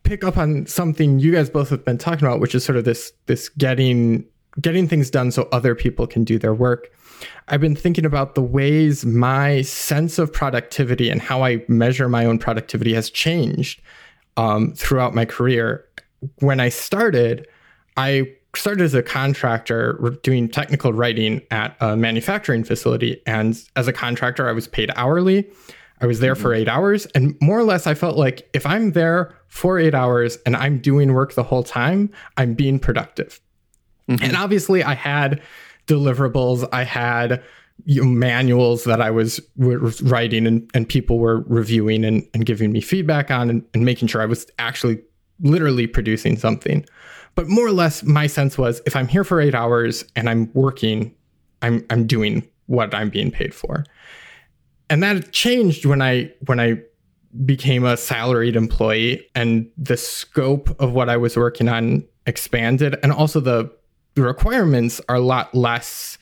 pick 0.02 0.24
up 0.24 0.37
on 0.37 0.66
something 0.66 1.18
you 1.18 1.33
guys 1.33 1.50
both 1.50 1.68
have 1.70 1.85
been 1.85 1.98
talking 1.98 2.26
about, 2.26 2.40
which 2.40 2.54
is 2.54 2.64
sort 2.64 2.76
of 2.76 2.85
this 2.85 3.12
this 3.26 3.48
getting 3.50 4.24
getting 4.61 4.88
things 4.88 5.11
done 5.11 5.30
so 5.30 5.48
other 5.52 5.74
people 5.74 6.07
can 6.07 6.24
do 6.24 6.38
their 6.38 6.54
work. 6.54 6.90
I've 7.48 7.61
been 7.61 7.76
thinking 7.76 8.04
about 8.04 8.35
the 8.35 8.42
ways 8.42 9.04
my 9.04 9.62
sense 9.62 10.18
of 10.18 10.33
productivity 10.33 11.11
and 11.11 11.20
how 11.20 11.42
I 11.42 11.64
measure 11.68 12.09
my 12.09 12.24
own 12.24 12.38
productivity 12.38 12.94
has 12.94 13.11
changed 13.11 13.80
um, 14.37 14.72
throughout 14.74 15.14
my 15.14 15.24
career. 15.24 15.85
When 16.38 16.61
I 16.61 16.68
started, 16.68 17.46
I 17.96 18.33
started 18.56 18.84
as 18.84 18.94
a 18.94 19.02
contractor 19.02 20.18
doing 20.22 20.48
technical 20.48 20.92
writing 20.92 21.42
at 21.50 21.76
a 21.80 21.96
manufacturing 21.96 22.64
facility. 22.64 23.20
And 23.26 23.60
as 23.76 23.88
a 23.88 23.92
contractor, 23.92 24.48
I 24.48 24.52
was 24.52 24.68
paid 24.68 24.90
hourly. 24.96 25.50
I 26.00 26.06
was 26.06 26.20
there 26.20 26.34
mm-hmm. 26.34 26.42
for 26.42 26.54
eight 26.54 26.68
hours. 26.68 27.06
And 27.14 27.36
more 27.40 27.58
or 27.58 27.64
less, 27.64 27.86
I 27.86 27.94
felt 27.94 28.16
like 28.16 28.48
if 28.52 28.66
I'm 28.66 28.92
there 28.92 29.34
for 29.48 29.78
eight 29.78 29.94
hours 29.94 30.38
and 30.44 30.56
I'm 30.56 30.78
doing 30.78 31.12
work 31.12 31.34
the 31.34 31.42
whole 31.42 31.62
time, 31.62 32.10
I'm 32.36 32.54
being 32.54 32.78
productive. 32.78 33.40
Mm-hmm. 34.08 34.24
And 34.24 34.36
obviously, 34.36 34.82
I 34.82 34.94
had 34.94 35.40
deliverables, 35.86 36.68
I 36.72 36.84
had 36.84 37.42
you 37.86 38.02
know, 38.02 38.08
manuals 38.08 38.84
that 38.84 39.00
I 39.00 39.10
was, 39.10 39.40
writing 39.56 40.46
and, 40.46 40.70
and 40.74 40.88
people 40.88 41.18
were 41.18 41.40
reviewing 41.42 42.04
and, 42.04 42.26
and 42.34 42.46
giving 42.46 42.72
me 42.72 42.80
feedback 42.80 43.30
on 43.30 43.50
and, 43.50 43.64
and 43.74 43.84
making 43.84 44.08
sure 44.08 44.22
I 44.22 44.26
was 44.26 44.46
actually 44.58 45.00
literally 45.40 45.86
producing 45.86 46.36
something. 46.36 46.84
But 47.34 47.48
more 47.48 47.66
or 47.66 47.72
less, 47.72 48.02
my 48.02 48.26
sense 48.26 48.56
was 48.56 48.80
if 48.86 48.94
I'm 48.94 49.08
here 49.08 49.24
for 49.24 49.40
eight 49.40 49.54
hours 49.54 50.04
and 50.14 50.28
I'm 50.28 50.50
working, 50.54 51.14
I'm 51.62 51.84
I'm 51.90 52.06
doing 52.06 52.48
what 52.66 52.94
I'm 52.94 53.10
being 53.10 53.30
paid 53.30 53.54
for. 53.54 53.84
And 54.90 55.02
that 55.02 55.32
changed 55.32 55.84
when 55.84 56.00
I 56.02 56.32
when 56.46 56.60
I 56.60 56.80
became 57.44 57.84
a 57.84 57.96
salaried 57.96 58.54
employee 58.54 59.26
and 59.34 59.68
the 59.76 59.96
scope 59.96 60.80
of 60.80 60.92
what 60.92 61.08
I 61.08 61.16
was 61.16 61.36
working 61.36 61.68
on 61.68 62.04
expanded 62.26 62.96
and 63.02 63.12
also 63.12 63.40
the 63.40 63.70
the 64.14 64.22
requirements 64.22 65.00
are 65.08 65.16
a 65.16 65.20
lot 65.20 65.52
less 65.54 66.16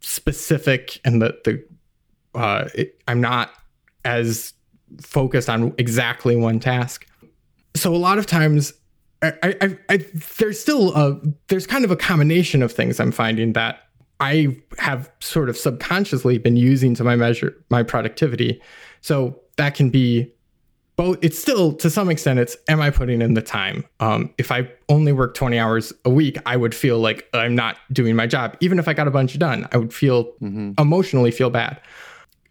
specific 0.00 1.00
and 1.04 1.20
the 1.20 1.36
the 1.44 1.64
uh, 2.38 2.68
it, 2.74 3.02
I'm 3.08 3.20
not 3.20 3.50
as 4.04 4.54
focused 5.00 5.48
on 5.50 5.74
exactly 5.78 6.36
one 6.36 6.60
task. 6.60 7.06
So 7.74 7.94
a 7.94 7.98
lot 7.98 8.18
of 8.18 8.26
times 8.26 8.72
I, 9.22 9.56
I, 9.60 9.78
I, 9.88 9.96
there's 10.38 10.58
still 10.58 10.94
a 10.94 11.20
there's 11.48 11.66
kind 11.66 11.84
of 11.84 11.90
a 11.90 11.96
combination 11.96 12.62
of 12.62 12.72
things 12.72 12.98
I'm 12.98 13.12
finding 13.12 13.52
that 13.52 13.80
I 14.18 14.56
have 14.78 15.10
sort 15.20 15.48
of 15.48 15.56
subconsciously 15.56 16.38
been 16.38 16.56
using 16.56 16.94
to 16.94 17.04
my 17.04 17.16
measure 17.16 17.54
my 17.70 17.82
productivity. 17.82 18.60
So 19.00 19.38
that 19.56 19.74
can 19.74 19.90
be 19.90 20.32
both. 20.96 21.18
It's 21.22 21.38
still 21.38 21.72
to 21.74 21.90
some 21.90 22.08
extent 22.10 22.38
it's 22.38 22.56
am 22.68 22.80
I 22.80 22.90
putting 22.90 23.20
in 23.20 23.34
the 23.34 23.42
time? 23.42 23.84
Um, 24.00 24.32
if 24.38 24.50
I 24.50 24.70
only 24.88 25.12
work 25.12 25.34
20 25.34 25.58
hours 25.58 25.92
a 26.04 26.10
week, 26.10 26.38
I 26.46 26.56
would 26.56 26.74
feel 26.74 26.98
like 26.98 27.28
I'm 27.34 27.54
not 27.54 27.76
doing 27.92 28.16
my 28.16 28.26
job. 28.26 28.56
Even 28.60 28.78
if 28.78 28.88
I 28.88 28.94
got 28.94 29.06
a 29.06 29.10
bunch 29.10 29.38
done, 29.38 29.68
I 29.72 29.76
would 29.76 29.92
feel 29.92 30.24
mm-hmm. 30.42 30.72
emotionally 30.78 31.30
feel 31.30 31.50
bad 31.50 31.80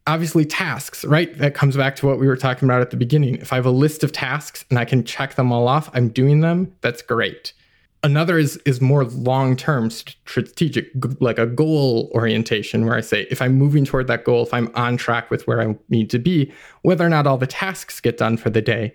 obviously 0.09 0.43
tasks, 0.43 1.05
right? 1.05 1.37
That 1.37 1.53
comes 1.53 1.77
back 1.77 1.95
to 1.97 2.07
what 2.07 2.19
we 2.19 2.27
were 2.27 2.35
talking 2.35 2.67
about 2.67 2.81
at 2.81 2.89
the 2.89 2.97
beginning. 2.97 3.35
If 3.35 3.53
I 3.53 3.57
have 3.57 3.65
a 3.67 3.71
list 3.71 4.03
of 4.03 4.11
tasks 4.11 4.65
and 4.69 4.79
I 4.79 4.83
can 4.83 5.03
check 5.03 5.35
them 5.35 5.51
all 5.51 5.67
off, 5.67 5.89
I'm 5.93 6.09
doing 6.09 6.39
them, 6.39 6.73
that's 6.81 7.03
great. 7.03 7.53
Another 8.01 8.39
is 8.39 8.57
is 8.65 8.81
more 8.81 9.03
long-term 9.03 9.89
strategic 9.91 10.89
like 11.19 11.37
a 11.37 11.45
goal 11.45 12.09
orientation 12.15 12.85
where 12.85 12.95
I 12.95 13.01
say 13.01 13.27
if 13.29 13.41
I'm 13.41 13.55
moving 13.55 13.85
toward 13.85 14.07
that 14.07 14.23
goal, 14.23 14.43
if 14.43 14.53
I'm 14.53 14.71
on 14.73 14.97
track 14.97 15.29
with 15.29 15.45
where 15.45 15.61
I 15.61 15.75
need 15.89 16.09
to 16.11 16.19
be, 16.19 16.51
whether 16.81 17.05
or 17.05 17.09
not 17.09 17.27
all 17.27 17.37
the 17.37 17.45
tasks 17.45 17.99
get 17.99 18.17
done 18.17 18.37
for 18.37 18.49
the 18.49 18.61
day, 18.61 18.93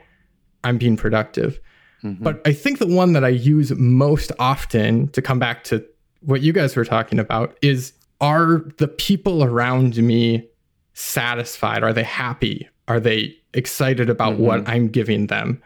I'm 0.65 0.79
being 0.79 0.97
productive. 0.97 1.61
Mm-hmm. 2.03 2.25
But 2.25 2.41
I 2.47 2.53
think 2.53 2.79
the 2.79 2.87
one 2.87 3.13
that 3.13 3.25
I 3.25 3.29
use 3.29 3.71
most 3.73 4.33
often 4.39 5.09
to 5.09 5.23
come 5.23 5.39
back 5.39 5.65
to 5.65 5.85
what 6.21 6.41
you 6.41 6.53
guys 6.53 6.75
were 6.75 6.85
talking 6.85 7.19
about 7.19 7.57
is 7.63 7.93
are 8.21 8.65
the 8.79 8.89
people 8.89 9.45
around 9.45 9.99
me 9.99 10.49
satisfied? 10.95 11.83
Are 11.83 11.93
they 11.93 12.03
happy? 12.03 12.69
Are 12.89 13.01
they 13.01 13.37
excited 13.53 14.09
about 14.11 14.39
what 14.39 14.69
I'm 14.69 14.89
giving 14.89 15.27
them? 15.27 15.63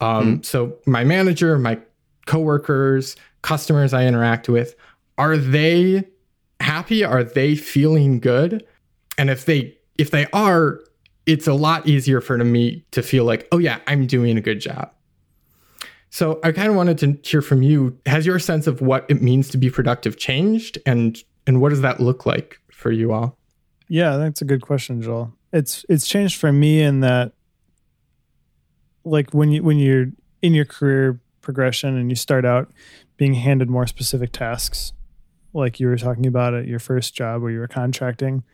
Um, 0.00 0.42
So, 0.42 0.76
my 0.86 1.04
manager, 1.04 1.58
my 1.58 1.78
coworkers, 2.26 3.16
customers 3.42 3.92
I 3.92 4.06
interact 4.06 4.48
with, 4.48 4.74
are 5.18 5.36
they 5.36 6.04
happy? 6.60 7.04
Are 7.04 7.24
they 7.24 7.54
feeling 7.54 8.20
good? 8.20 8.64
And 9.18 9.30
if 9.30 9.44
they 9.44 9.76
if 9.98 10.10
they 10.10 10.26
are, 10.32 10.80
it's 11.26 11.46
a 11.46 11.52
lot 11.52 11.86
easier 11.86 12.20
for 12.22 12.38
me 12.38 12.84
to 12.92 13.02
feel 13.02 13.24
like, 13.24 13.46
oh 13.52 13.58
yeah, 13.58 13.80
I'm 13.86 14.06
doing 14.06 14.38
a 14.38 14.40
good 14.40 14.60
job. 14.60 14.90
So 16.08 16.40
I 16.42 16.52
kind 16.52 16.68
of 16.68 16.74
wanted 16.74 16.98
to 16.98 17.18
hear 17.22 17.42
from 17.42 17.62
you. 17.62 17.96
Has 18.06 18.26
your 18.26 18.38
sense 18.38 18.66
of 18.66 18.80
what 18.80 19.06
it 19.08 19.22
means 19.22 19.48
to 19.50 19.58
be 19.58 19.70
productive 19.70 20.16
changed, 20.16 20.78
and 20.86 21.22
and 21.46 21.60
what 21.60 21.68
does 21.68 21.82
that 21.82 22.00
look 22.00 22.26
like 22.26 22.60
for 22.72 22.90
you 22.90 23.12
all? 23.12 23.36
Yeah, 23.90 24.18
that's 24.18 24.40
a 24.40 24.44
good 24.44 24.62
question, 24.62 25.02
Joel. 25.02 25.32
It's 25.52 25.84
it's 25.88 26.06
changed 26.06 26.38
for 26.38 26.52
me 26.52 26.80
in 26.80 27.00
that 27.00 27.32
like 29.04 29.34
when 29.34 29.50
you 29.50 29.64
when 29.64 29.78
you're 29.78 30.06
in 30.42 30.54
your 30.54 30.64
career 30.64 31.20
progression 31.40 31.96
and 31.96 32.08
you 32.08 32.14
start 32.14 32.44
out 32.44 32.70
being 33.16 33.34
handed 33.34 33.68
more 33.68 33.88
specific 33.88 34.30
tasks, 34.30 34.92
like 35.52 35.80
you 35.80 35.88
were 35.88 35.96
talking 35.96 36.24
about 36.24 36.54
at 36.54 36.68
your 36.68 36.78
first 36.78 37.14
job 37.14 37.42
where 37.42 37.50
you 37.50 37.58
were 37.58 37.66
contracting, 37.66 38.44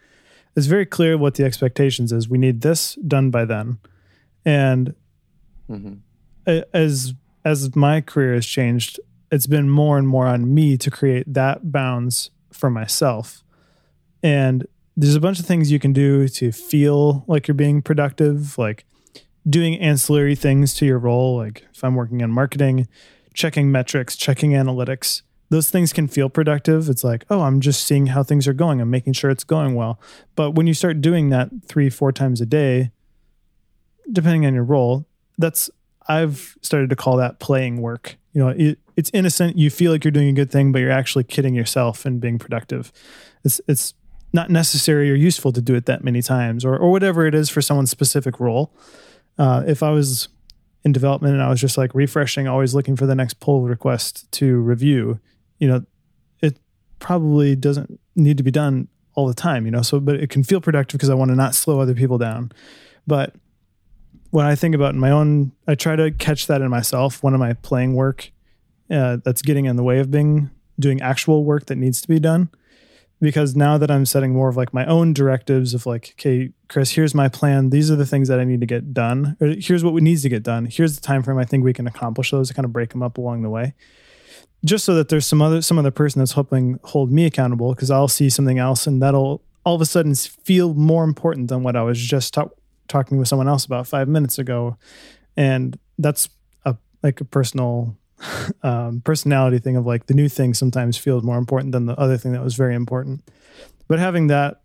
it's 0.57 0.67
very 0.67 0.87
clear 0.87 1.19
what 1.19 1.35
the 1.35 1.45
expectations 1.45 2.13
is. 2.13 2.31
We 2.31 2.39
need 2.39 2.63
this 2.63 2.95
done 2.95 3.31
by 3.31 3.45
then. 3.45 3.77
And 4.47 4.95
mm-hmm. 5.69 5.97
a- 6.47 6.65
as 6.75 7.13
as 7.45 7.77
my 7.77 8.01
career 8.01 8.33
has 8.33 8.47
changed, 8.47 9.01
it's 9.31 9.47
been 9.47 9.69
more 9.69 9.99
and 9.99 10.09
more 10.09 10.27
on 10.27 10.55
me 10.55 10.79
to 10.79 10.91
create 10.91 11.31
that 11.35 11.71
bounds 11.71 12.31
for 12.55 12.71
myself. 12.71 13.45
And 14.23 14.67
there's 14.97 15.15
a 15.15 15.21
bunch 15.21 15.39
of 15.39 15.47
things 15.47 15.71
you 15.71 15.79
can 15.79 15.93
do 15.93 16.27
to 16.29 16.53
feel 16.53 17.25
like 17.27 17.47
you're 17.47 17.55
being 17.55 17.83
productive, 17.83 18.57
like 18.57 18.87
doing 19.49 19.79
ancillary 19.79 20.35
things 20.35 20.75
to 20.75 20.87
your 20.87 20.99
role. 20.99 21.37
Like 21.37 21.67
if 21.75 21.85
I'm 21.85 21.95
working 21.95 22.23
on 22.23 22.31
marketing, 22.31 22.89
checking 23.35 23.71
metrics, 23.71 24.17
checking 24.17 24.53
analytics, 24.53 25.23
those 25.51 25.71
things 25.71 25.93
can 25.93 26.09
feel 26.09 26.29
productive. 26.29 26.89
It's 26.89 27.05
like, 27.05 27.25
oh, 27.31 27.43
I'm 27.43 27.61
just 27.61 27.85
seeing 27.85 28.07
how 28.07 28.23
things 28.23 28.49
are 28.49 28.53
going. 28.53 28.81
I'm 28.81 28.91
making 28.91 29.13
sure 29.13 29.31
it's 29.31 29.45
going 29.45 29.75
well. 29.75 30.01
But 30.35 30.53
when 30.53 30.67
you 30.67 30.75
start 30.75 31.01
doing 31.01 31.29
that 31.31 31.51
three, 31.67 31.91
four 31.91 32.11
times 32.11 32.41
a 32.41 32.47
day, 32.47 32.91
depending 34.11 34.47
on 34.47 34.55
your 34.55 34.65
role, 34.65 35.07
that's 35.39 35.71
I've 36.09 36.57
started 36.63 36.91
to 36.91 36.97
call 36.97 37.17
that 37.19 37.39
playing 37.39 37.81
work. 37.81 38.17
You 38.33 38.41
know, 38.41 38.49
it, 38.49 38.79
it's 38.97 39.11
innocent. 39.13 39.59
You 39.59 39.71
feel 39.71 39.93
like 39.93 40.05
you're 40.05 40.13
doing 40.13 40.29
a 40.29 40.33
good 40.33 40.51
thing, 40.51 40.73
but 40.73 40.81
you're 40.81 40.91
actually 40.91 41.25
kidding 41.25 41.55
yourself 41.55 42.05
and 42.07 42.21
being 42.21 42.39
productive. 42.39 42.93
It's 43.45 43.61
it's 43.69 43.95
not 44.33 44.51
necessary 44.51 45.11
or 45.11 45.15
useful 45.15 45.53
to 45.53 45.61
do 45.61 45.75
it 45.75 45.87
that 45.87 46.05
many 46.05 46.23
times, 46.23 46.65
or 46.65 46.77
or 46.77 46.91
whatever 46.91 47.27
it 47.27 47.35
is 47.35 47.49
for 47.49 47.63
someone's 47.63 47.91
specific 47.91 48.41
role. 48.41 48.73
Uh, 49.39 49.63
if 49.67 49.83
I 49.83 49.91
was 49.91 50.29
in 50.85 50.93
development 50.93 51.35
and 51.35 51.43
I 51.43 51.49
was 51.49 51.61
just 51.61 51.77
like 51.77 51.95
refreshing, 51.95 52.47
always 52.47 52.75
looking 52.75 52.97
for 52.97 53.07
the 53.07 53.15
next 53.15 53.41
pull 53.41 53.63
request 53.63 54.31
to 54.33 54.61
review, 54.61 55.21
you 55.59 55.69
know, 55.69 55.85
it 56.41 56.59
probably 56.99 57.57
doesn't 57.57 57.99
need 58.15 58.37
to 58.37 58.43
be 58.43 58.51
done 58.51 58.89
all 59.15 59.27
the 59.27 59.35
time, 59.35 59.65
you 59.65 59.73
know. 59.73 59.83
So, 59.83 59.99
but 59.99 60.17
it 60.17 60.31
can 60.31 60.45
feel 60.45 60.61
productive 60.61 60.99
because 60.99 61.11
I 61.11 61.15
want 61.15 61.31
to 61.31 61.35
not 61.35 61.55
slow 61.55 61.81
other 61.81 61.95
people 61.95 62.19
down. 62.19 62.53
But 63.07 63.35
when 64.31 64.47
I 64.47 64.55
think 64.55 64.75
about 64.75 64.95
my 64.95 65.11
own, 65.11 65.53
I 65.67 65.75
try 65.75 65.97
to 65.97 66.11
catch 66.11 66.47
that 66.47 66.61
in 66.61 66.71
myself. 66.71 67.23
One 67.23 67.35
of 67.35 67.41
my 67.41 67.55
playing 67.55 67.95
work 67.95 68.31
uh, 68.91 69.19
that's 69.25 69.43
getting 69.43 69.65
in 69.65 69.77
the 69.77 69.83
way 69.83 69.99
of 69.99 70.11
being 70.11 70.51
doing 70.79 71.01
actual 71.01 71.45
work 71.45 71.67
that 71.67 71.77
needs 71.77 72.01
to 72.03 72.09
be 72.09 72.21
done. 72.21 72.51
Because 73.21 73.57
now 73.57 73.79
that 73.79 73.91
I'm 73.91 74.05
setting 74.05 74.35
more 74.35 74.49
of 74.49 74.57
like 74.57 74.75
my 74.75 74.85
own 74.85 75.15
directives 75.15 75.73
of 75.73 75.87
like, 75.87 76.15
okay, 76.19 76.51
Chris, 76.69 76.91
here's 76.91 77.15
my 77.15 77.29
plan. 77.29 77.71
These 77.71 77.91
are 77.91 77.97
the 77.97 78.05
things 78.05 78.29
that 78.29 78.39
I 78.39 78.45
need 78.45 78.61
to 78.61 78.67
get 78.67 78.93
done. 78.93 79.37
Or 79.41 79.49
here's 79.59 79.83
what 79.83 79.95
we 79.95 80.03
needs 80.03 80.23
to 80.23 80.29
get 80.29 80.43
done. 80.43 80.67
Here's 80.67 80.97
the 80.97 81.01
time 81.01 81.23
frame 81.23 81.39
I 81.39 81.45
think 81.45 81.65
we 81.65 81.73
can 81.73 81.87
accomplish 81.87 82.31
those. 82.31 82.49
To 82.49 82.55
kind 82.55 82.67
of 82.67 82.73
break 82.73 82.91
them 82.91 83.03
up 83.03 83.17
along 83.17 83.43
the 83.43 83.49
way, 83.49 83.75
just 84.65 84.85
so 84.85 84.95
that 84.95 85.09
there's 85.09 85.27
some 85.27 85.41
other 85.41 85.63
some 85.63 85.79
other 85.79 85.91
person 85.91 86.19
that's 86.19 86.33
helping 86.33 86.79
hold 86.85 87.11
me 87.11 87.25
accountable. 87.25 87.75
Because 87.75 87.91
I'll 87.91 88.09
see 88.09 88.29
something 88.29 88.59
else, 88.59 88.87
and 88.87 89.03
that'll 89.03 89.43
all 89.65 89.75
of 89.75 89.81
a 89.81 89.87
sudden 89.87 90.15
feel 90.15 90.75
more 90.75 91.03
important 91.03 91.49
than 91.49 91.63
what 91.63 91.75
I 91.75 91.83
was 91.83 91.99
just 91.99 92.35
talk, 92.35 92.53
talking 92.87 93.19
with 93.19 93.29
someone 93.29 93.49
else 93.49 93.65
about 93.65 93.87
five 93.87 94.09
minutes 94.09 94.39
ago, 94.39 94.77
and 95.37 95.79
that's 95.99 96.29
a 96.65 96.77
like 97.03 97.21
a 97.21 97.25
personal 97.25 97.97
um, 98.63 99.01
personality 99.03 99.59
thing 99.59 99.77
of 99.77 99.87
like 99.87 100.07
the 100.07 100.15
new 100.15 100.29
thing 100.29 100.55
sometimes 100.55 100.97
feels 100.97 101.23
more 101.23 101.39
important 101.39 101.73
than 101.73 101.87
the 101.87 101.99
other 101.99 102.17
thing 102.17 102.33
that 102.33 102.43
was 102.43 102.55
very 102.55 102.75
important. 102.75 103.23
But 103.89 103.99
having 103.99 104.27
that 104.29 104.63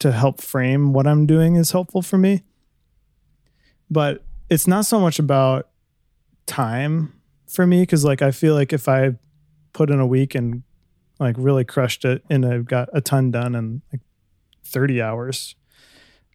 to 0.00 0.12
help 0.12 0.40
frame 0.40 0.92
what 0.92 1.06
I'm 1.06 1.26
doing 1.26 1.56
is 1.56 1.72
helpful 1.72 2.02
for 2.02 2.18
me. 2.18 2.42
But 3.90 4.24
it's 4.48 4.66
not 4.66 4.86
so 4.86 5.00
much 5.00 5.18
about 5.18 5.68
time 6.46 7.12
for 7.48 7.66
me 7.66 7.82
because 7.82 8.04
like 8.04 8.22
I 8.22 8.30
feel 8.30 8.54
like 8.54 8.72
if 8.72 8.88
I 8.88 9.16
put 9.72 9.90
in 9.90 10.00
a 10.00 10.06
week 10.06 10.34
and 10.34 10.62
like 11.18 11.36
really 11.38 11.64
crushed 11.64 12.04
it 12.04 12.24
and 12.30 12.46
I've 12.46 12.66
got 12.66 12.88
a 12.92 13.00
ton 13.00 13.30
done 13.30 13.54
in 13.54 13.82
like 13.92 14.00
30 14.64 15.02
hours, 15.02 15.54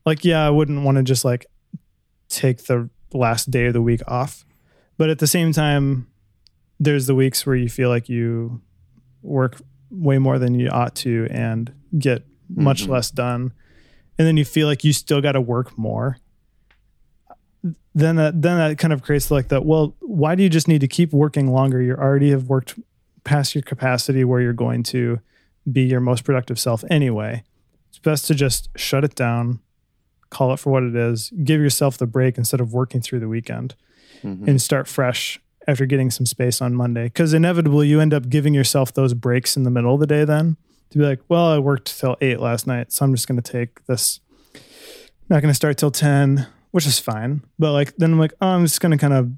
like 0.05 0.23
yeah, 0.23 0.45
I 0.45 0.49
wouldn't 0.49 0.83
want 0.83 0.97
to 0.97 1.03
just 1.03 1.25
like 1.25 1.45
take 2.29 2.65
the 2.65 2.89
last 3.13 3.49
day 3.49 3.67
of 3.67 3.73
the 3.73 3.81
week 3.81 4.01
off. 4.07 4.45
But 4.97 5.09
at 5.09 5.19
the 5.19 5.27
same 5.27 5.51
time, 5.51 6.07
there's 6.79 7.07
the 7.07 7.15
weeks 7.15 7.45
where 7.45 7.55
you 7.55 7.69
feel 7.69 7.89
like 7.89 8.09
you 8.09 8.61
work 9.21 9.61
way 9.89 10.17
more 10.17 10.39
than 10.39 10.55
you 10.55 10.69
ought 10.69 10.95
to 10.95 11.27
and 11.31 11.73
get 11.97 12.23
much 12.49 12.83
mm-hmm. 12.83 12.93
less 12.93 13.11
done. 13.11 13.53
And 14.17 14.27
then 14.27 14.37
you 14.37 14.45
feel 14.45 14.67
like 14.67 14.83
you 14.83 14.93
still 14.93 15.21
got 15.21 15.33
to 15.33 15.41
work 15.41 15.77
more. 15.77 16.17
Then 17.93 18.17
that 18.17 18.41
then 18.41 18.57
that 18.57 18.77
kind 18.77 18.93
of 18.93 19.01
creates 19.01 19.31
like 19.31 19.47
that. 19.47 19.65
Well, 19.65 19.95
why 19.99 20.35
do 20.35 20.43
you 20.43 20.49
just 20.49 20.67
need 20.67 20.81
to 20.81 20.87
keep 20.87 21.13
working 21.13 21.51
longer? 21.51 21.81
You 21.81 21.95
already 21.95 22.29
have 22.31 22.47
worked 22.47 22.77
past 23.23 23.55
your 23.55 23.61
capacity 23.61 24.23
where 24.23 24.41
you're 24.41 24.53
going 24.53 24.83
to 24.83 25.19
be 25.71 25.81
your 25.81 25.99
most 25.99 26.23
productive 26.23 26.59
self 26.59 26.83
anyway. 26.89 27.43
It's 27.89 27.99
best 27.99 28.27
to 28.27 28.35
just 28.35 28.69
shut 28.75 29.03
it 29.03 29.15
down, 29.15 29.59
call 30.29 30.53
it 30.53 30.57
for 30.57 30.71
what 30.71 30.83
it 30.83 30.95
is, 30.95 31.31
give 31.43 31.61
yourself 31.61 31.97
the 31.97 32.05
break 32.05 32.37
instead 32.37 32.59
of 32.61 32.73
working 32.73 33.01
through 33.01 33.21
the 33.21 33.29
weekend 33.29 33.75
mm-hmm. 34.21 34.47
and 34.47 34.61
start 34.61 34.87
fresh 34.87 35.39
after 35.67 35.85
getting 35.85 36.11
some 36.11 36.25
space 36.25 36.61
on 36.61 36.75
Monday. 36.75 37.05
Because 37.05 37.33
inevitably 37.33 37.87
you 37.87 37.99
end 37.99 38.13
up 38.13 38.29
giving 38.29 38.53
yourself 38.53 38.93
those 38.93 39.13
breaks 39.13 39.57
in 39.57 39.63
the 39.63 39.71
middle 39.71 39.93
of 39.93 39.99
the 39.99 40.07
day 40.07 40.25
then 40.25 40.57
to 40.91 40.97
be 40.97 41.03
like, 41.03 41.19
well, 41.27 41.47
I 41.47 41.59
worked 41.59 41.99
till 41.99 42.15
eight 42.21 42.39
last 42.39 42.67
night, 42.67 42.91
so 42.91 43.05
I'm 43.05 43.13
just 43.13 43.27
going 43.27 43.41
to 43.41 43.51
take 43.51 43.85
this. 43.85 44.19
Not 45.27 45.41
going 45.41 45.49
to 45.49 45.55
start 45.55 45.77
till 45.77 45.91
10, 45.91 46.47
which 46.71 46.85
is 46.85 46.99
fine. 46.99 47.41
But 47.57 47.71
like, 47.71 47.95
then 47.97 48.13
I'm 48.13 48.19
like, 48.19 48.33
oh, 48.41 48.47
I'm 48.47 48.63
just 48.63 48.79
going 48.79 48.91
to 48.91 48.97
kind 48.97 49.13
of 49.13 49.31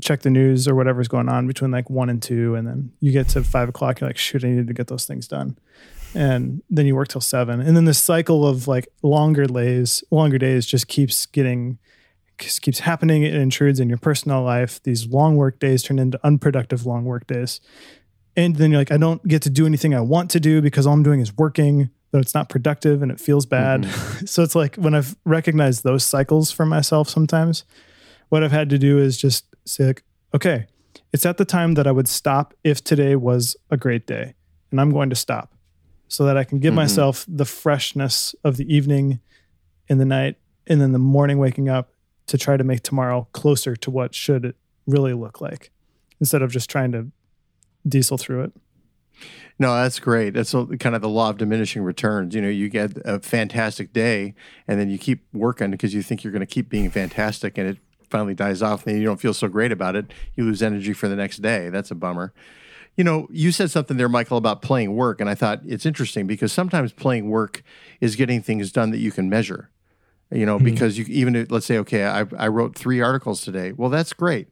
check 0.00 0.22
the 0.22 0.30
news 0.30 0.66
or 0.66 0.74
whatever's 0.74 1.08
going 1.08 1.28
on 1.28 1.46
between 1.46 1.70
like 1.70 1.88
one 1.90 2.08
and 2.08 2.22
two. 2.22 2.54
And 2.54 2.66
then 2.66 2.92
you 3.00 3.12
get 3.12 3.28
to 3.30 3.44
five 3.44 3.68
o'clock, 3.68 4.00
you're 4.00 4.08
like, 4.08 4.16
shoot, 4.16 4.44
I 4.44 4.48
need 4.48 4.66
to 4.66 4.74
get 4.74 4.88
those 4.88 5.04
things 5.04 5.28
done. 5.28 5.58
And 6.14 6.62
then 6.70 6.86
you 6.86 6.94
work 6.94 7.08
till 7.08 7.20
seven. 7.20 7.60
And 7.60 7.76
then 7.76 7.84
the 7.84 7.94
cycle 7.94 8.46
of 8.46 8.66
like 8.66 8.88
longer 9.02 9.46
days, 9.46 10.02
longer 10.10 10.38
days 10.38 10.64
just 10.64 10.88
keeps 10.88 11.26
getting 11.26 11.78
keeps 12.38 12.80
happening. 12.80 13.22
It 13.22 13.34
intrudes 13.34 13.80
in 13.80 13.88
your 13.88 13.98
personal 13.98 14.42
life. 14.42 14.82
These 14.82 15.06
long 15.06 15.36
work 15.36 15.58
days 15.58 15.82
turn 15.82 15.98
into 15.98 16.18
unproductive 16.24 16.86
long 16.86 17.04
work 17.04 17.26
days. 17.26 17.60
And 18.36 18.56
then 18.56 18.70
you're 18.70 18.80
like, 18.80 18.90
I 18.92 18.96
don't 18.96 19.26
get 19.26 19.42
to 19.42 19.50
do 19.50 19.66
anything 19.66 19.94
I 19.94 20.00
want 20.00 20.30
to 20.32 20.40
do 20.40 20.60
because 20.60 20.86
all 20.86 20.94
I'm 20.94 21.02
doing 21.02 21.20
is 21.20 21.36
working, 21.36 21.90
but 22.10 22.20
it's 22.20 22.34
not 22.34 22.48
productive 22.48 23.02
and 23.02 23.12
it 23.12 23.20
feels 23.20 23.46
bad. 23.46 23.82
Mm-hmm. 23.82 24.26
so 24.26 24.42
it's 24.42 24.54
like 24.54 24.76
when 24.76 24.94
I've 24.94 25.16
recognized 25.24 25.84
those 25.84 26.04
cycles 26.04 26.50
for 26.50 26.66
myself 26.66 27.08
sometimes, 27.08 27.64
what 28.28 28.42
I've 28.42 28.52
had 28.52 28.70
to 28.70 28.78
do 28.78 28.98
is 28.98 29.16
just 29.16 29.46
say, 29.64 29.86
like, 29.86 30.02
okay, 30.34 30.66
it's 31.12 31.24
at 31.24 31.36
the 31.36 31.44
time 31.44 31.74
that 31.74 31.86
I 31.86 31.92
would 31.92 32.08
stop 32.08 32.54
if 32.64 32.82
today 32.82 33.14
was 33.14 33.56
a 33.70 33.76
great 33.76 34.06
day. 34.06 34.34
And 34.70 34.80
I'm 34.80 34.90
going 34.90 35.10
to 35.10 35.16
stop 35.16 35.54
so 36.08 36.24
that 36.24 36.36
I 36.36 36.44
can 36.44 36.58
give 36.58 36.70
mm-hmm. 36.70 36.76
myself 36.76 37.24
the 37.28 37.44
freshness 37.44 38.34
of 38.42 38.56
the 38.56 38.74
evening 38.74 39.20
in 39.88 39.98
the 39.98 40.04
night 40.04 40.36
and 40.66 40.80
then 40.80 40.92
the 40.92 40.98
morning 40.98 41.38
waking 41.38 41.68
up 41.68 41.93
to 42.26 42.38
try 42.38 42.56
to 42.56 42.64
make 42.64 42.82
tomorrow 42.82 43.28
closer 43.32 43.76
to 43.76 43.90
what 43.90 44.14
should 44.14 44.44
it 44.44 44.56
really 44.86 45.12
look 45.12 45.40
like 45.40 45.70
instead 46.20 46.42
of 46.42 46.50
just 46.50 46.70
trying 46.70 46.92
to 46.92 47.08
diesel 47.86 48.18
through 48.18 48.44
it. 48.44 48.52
No, 49.58 49.74
that's 49.74 50.00
great. 50.00 50.30
That's 50.34 50.52
a- 50.52 50.66
kind 50.78 50.96
of 50.96 51.02
the 51.02 51.08
law 51.08 51.30
of 51.30 51.38
diminishing 51.38 51.82
returns. 51.82 52.34
You 52.34 52.42
know, 52.42 52.48
you 52.48 52.68
get 52.68 52.92
a 53.04 53.20
fantastic 53.20 53.92
day, 53.92 54.34
and 54.66 54.80
then 54.80 54.90
you 54.90 54.98
keep 54.98 55.24
working 55.32 55.70
because 55.70 55.94
you 55.94 56.02
think 56.02 56.24
you're 56.24 56.32
going 56.32 56.40
to 56.40 56.46
keep 56.46 56.68
being 56.68 56.90
fantastic, 56.90 57.56
and 57.56 57.68
it 57.68 57.78
finally 58.10 58.34
dies 58.34 58.62
off, 58.62 58.86
and 58.86 58.98
you 58.98 59.04
don't 59.04 59.20
feel 59.20 59.34
so 59.34 59.46
great 59.46 59.70
about 59.70 59.94
it. 59.94 60.12
You 60.34 60.44
lose 60.44 60.62
energy 60.62 60.92
for 60.92 61.08
the 61.08 61.16
next 61.16 61.38
day. 61.38 61.68
That's 61.68 61.90
a 61.90 61.94
bummer. 61.94 62.32
You 62.96 63.04
know, 63.04 63.26
you 63.30 63.52
said 63.52 63.70
something 63.70 63.96
there, 63.96 64.08
Michael, 64.08 64.38
about 64.38 64.62
playing 64.62 64.94
work, 64.94 65.20
and 65.20 65.30
I 65.30 65.34
thought 65.34 65.60
it's 65.64 65.86
interesting 65.86 66.26
because 66.26 66.52
sometimes 66.52 66.92
playing 66.92 67.28
work 67.28 67.62
is 68.00 68.16
getting 68.16 68.42
things 68.42 68.72
done 68.72 68.90
that 68.90 68.98
you 68.98 69.12
can 69.12 69.28
measure. 69.28 69.70
You 70.34 70.44
know, 70.44 70.58
hmm. 70.58 70.64
because 70.64 70.98
you 70.98 71.06
even 71.08 71.36
if, 71.36 71.50
let's 71.50 71.66
say, 71.66 71.78
okay, 71.78 72.04
I, 72.04 72.26
I 72.36 72.48
wrote 72.48 72.76
three 72.76 73.00
articles 73.00 73.42
today. 73.42 73.72
Well, 73.72 73.88
that's 73.88 74.12
great. 74.12 74.48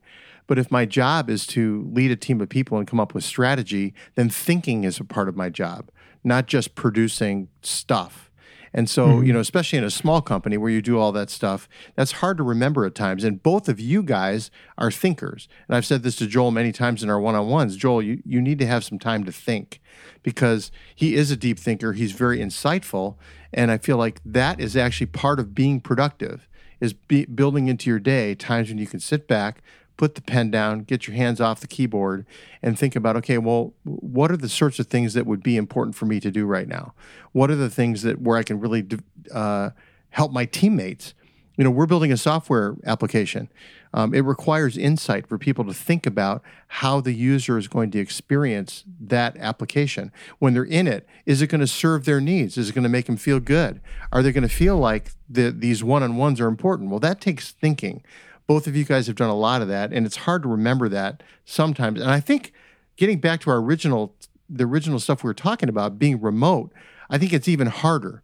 But 0.47 0.59
if 0.59 0.71
my 0.71 0.85
job 0.85 1.31
is 1.31 1.47
to 1.49 1.89
lead 1.93 2.11
a 2.11 2.17
team 2.17 2.41
of 2.41 2.49
people 2.49 2.79
and 2.79 2.87
come 2.87 3.01
up 3.01 3.15
with 3.15 3.25
strategy, 3.25 3.95
then 4.15 4.29
thinking 4.29 4.85
is 4.85 4.99
a 4.99 5.05
part 5.05 5.29
of 5.29 5.37
my 5.37 5.49
job, 5.49 5.91
not 6.25 6.47
just 6.47 6.75
producing 6.75 7.49
stuff. 7.63 8.31
And 8.75 8.89
so, 8.89 9.07
Mm-hmm. 9.07 9.27
you 9.27 9.33
know, 9.33 9.41
especially 9.41 9.79
in 9.79 9.85
a 9.85 9.91
small 9.91 10.23
company 10.23 10.57
where 10.57 10.71
you 10.71 10.81
do 10.81 10.99
all 10.99 11.13
that 11.13 11.31
stuff, 11.31 11.69
that's 11.95 12.13
hard 12.13 12.37
to 12.39 12.43
remember 12.43 12.85
at 12.87 12.95
times. 12.95 13.25
And 13.25 13.43
both 13.43 13.69
of 13.69 13.79
you 13.79 14.03
guys 14.03 14.51
are 14.79 14.91
thinkers. 14.91 15.49
And 15.69 15.77
I've 15.77 15.87
said 15.87 16.03
this 16.03 16.17
to 16.17 16.27
Joel 16.27 16.51
many 16.51 16.73
times 16.73 17.03
in 17.03 17.11
our 17.11 17.21
one 17.21 17.35
on 17.35 17.49
ones. 17.49 17.77
Joel, 17.77 18.03
you, 18.03 18.23
you 18.25 18.41
need 18.41 18.59
to 18.61 18.67
have 18.67 18.85
some 18.85 18.99
time 18.99 19.25
to 19.25 19.33
think 19.33 19.81
because 20.23 20.71
he 20.95 21.15
is 21.15 21.31
a 21.31 21.37
deep 21.37 21.59
thinker. 21.59 21.93
He's 21.93 22.13
very 22.13 22.39
insightful. 22.39 23.17
And 23.53 23.71
I 23.71 23.79
feel 23.79 23.97
like 23.99 24.21
that 24.25 24.61
is 24.61 24.77
actually 24.77 25.07
part 25.07 25.39
of 25.39 25.55
being 25.55 25.81
productive 25.81 26.49
is 26.81 26.93
be, 26.95 27.27
building 27.27 27.69
into 27.69 27.89
your 27.89 28.01
day 28.01 28.35
times 28.35 28.69
when 28.69 28.79
you 28.79 28.87
can 28.89 28.99
sit 28.99 29.29
back, 29.29 29.63
put 29.97 30.15
the 30.15 30.23
pen 30.23 30.51
down, 30.51 30.81
get 30.81 31.07
your 31.07 31.17
hands 31.17 31.41
off 31.41 31.61
the 31.61 31.67
keyboard, 31.67 32.27
and 32.63 32.79
think 32.79 32.97
about 32.97 33.17
okay, 33.17 33.39
well, 33.39 33.75
what 33.85 34.31
are 34.31 34.37
the 34.37 34.49
sorts 34.49 34.79
of 34.79 34.87
things 34.87 35.15
that 35.15 35.27
would 35.27 35.43
be 35.43 35.57
important 35.57 35.95
for 35.95 36.07
me 36.07 36.21
to 36.21 36.31
do 36.31 36.47
right 36.47 36.69
now? 36.69 36.95
What 37.33 37.51
are 37.51 37.57
the 37.57 37.71
things 37.71 38.03
that 38.03 38.21
where 38.21 38.37
I 38.37 38.43
can 38.43 38.61
really 38.61 38.87
uh, 39.33 39.71
help 40.11 40.33
my 40.33 40.45
teammates? 40.45 41.15
You 41.57 41.65
know, 41.65 41.71
we're 41.71 41.87
building 41.87 42.11
a 42.11 42.17
software 42.17 42.77
application. 42.85 43.49
Um, 43.95 44.15
it 44.15 44.21
requires 44.21 44.79
insight 44.79 45.27
for 45.27 45.37
people 45.37 45.65
to 45.67 45.75
think 45.75 46.07
about 46.07 46.43
how 46.69 47.01
the 47.01 47.13
user 47.13 47.59
is 47.59 47.69
going 47.69 47.91
to 47.91 47.99
experience 47.99 48.85
that 48.99 49.37
application. 49.37 50.11
When 50.39 50.55
they're 50.55 50.65
in 50.65 50.87
it, 50.87 51.07
is 51.27 51.43
it 51.43 51.49
going 51.49 51.61
to 51.61 51.67
serve 51.67 52.05
their 52.05 52.21
needs? 52.21 52.57
Is 52.57 52.71
it 52.71 52.75
going 52.75 52.85
to 52.85 52.89
make 52.89 53.07
them 53.07 53.19
feel 53.19 53.39
good? 53.39 53.81
Are 54.11 54.23
they 54.23 54.33
going 54.33 54.49
to 54.49 54.55
feel 54.55 54.79
like 54.79 55.13
the, 55.29 55.51
these 55.51 55.85
one 55.85 56.03
on 56.03 56.17
ones 56.17 56.41
are 56.41 56.49
important? 56.49 56.89
Well, 56.89 57.01
that 57.01 57.21
takes 57.21 57.51
thinking. 57.51 58.03
Both 58.47 58.67
of 58.67 58.77
you 58.77 58.85
guys 58.85 59.07
have 59.07 59.17
done 59.17 59.31
a 59.31 59.37
lot 59.37 59.63
of 59.63 59.69
that, 59.69 59.93
and 59.93 60.05
it's 60.05 60.17
hard 60.17 60.43
to 60.43 60.49
remember 60.49 60.89
that 60.89 61.23
sometimes. 61.45 62.01
And 62.01 62.11
I 62.11 62.21
think 62.21 62.53
getting 62.97 63.19
back 63.19 63.41
to 63.43 63.51
our 63.51 63.59
original, 63.59 64.15
the 64.49 64.65
original 64.65 64.99
stuff 64.99 65.23
we 65.23 65.29
were 65.29 65.35
talking 65.35 65.69
about 65.69 65.99
being 65.99 66.21
remote, 66.21 66.73
I 67.09 67.19
think 67.19 67.33
it's 67.33 67.49
even 67.49 67.69
harder 67.69 68.23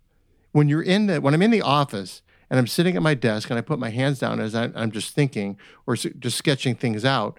when 0.52 0.68
you're 0.68 0.82
in 0.82 1.06
the 1.06 1.20
when 1.20 1.34
I'm 1.34 1.42
in 1.42 1.50
the 1.50 1.62
office 1.62 2.22
and 2.50 2.58
I'm 2.58 2.66
sitting 2.66 2.96
at 2.96 3.02
my 3.02 3.14
desk 3.14 3.50
and 3.50 3.58
I 3.58 3.62
put 3.62 3.78
my 3.78 3.90
hands 3.90 4.18
down 4.18 4.40
as 4.40 4.54
I, 4.54 4.70
I'm 4.74 4.90
just 4.90 5.14
thinking 5.14 5.58
or 5.86 5.96
just 5.96 6.36
sketching 6.36 6.74
things 6.74 7.04
out. 7.04 7.38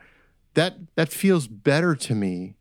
That 0.53 0.75
that 0.95 1.09
feels 1.09 1.47
better 1.47 1.95
to 1.95 2.15
me 2.15 2.55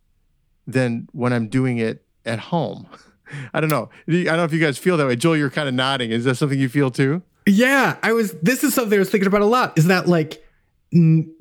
than 0.66 1.08
when 1.12 1.32
I'm 1.32 1.48
doing 1.48 1.78
it 1.78 2.04
at 2.24 2.38
home. 2.38 2.88
I 3.54 3.60
don't 3.60 3.70
know. 3.70 3.90
I 4.08 4.24
don't 4.24 4.36
know 4.38 4.44
if 4.44 4.52
you 4.52 4.60
guys 4.60 4.78
feel 4.78 4.96
that 4.96 5.06
way. 5.06 5.16
Joel, 5.16 5.36
you're 5.36 5.50
kind 5.50 5.68
of 5.68 5.74
nodding. 5.74 6.10
Is 6.10 6.24
that 6.24 6.36
something 6.36 6.58
you 6.58 6.68
feel 6.68 6.90
too? 6.90 7.22
Yeah, 7.48 7.96
I 8.02 8.12
was. 8.12 8.32
This 8.42 8.62
is 8.62 8.74
something 8.74 8.96
I 8.96 8.98
was 8.98 9.10
thinking 9.10 9.26
about 9.26 9.40
a 9.42 9.46
lot. 9.46 9.76
Is 9.78 9.86
that 9.86 10.06
like 10.06 10.44
n- 10.92 11.34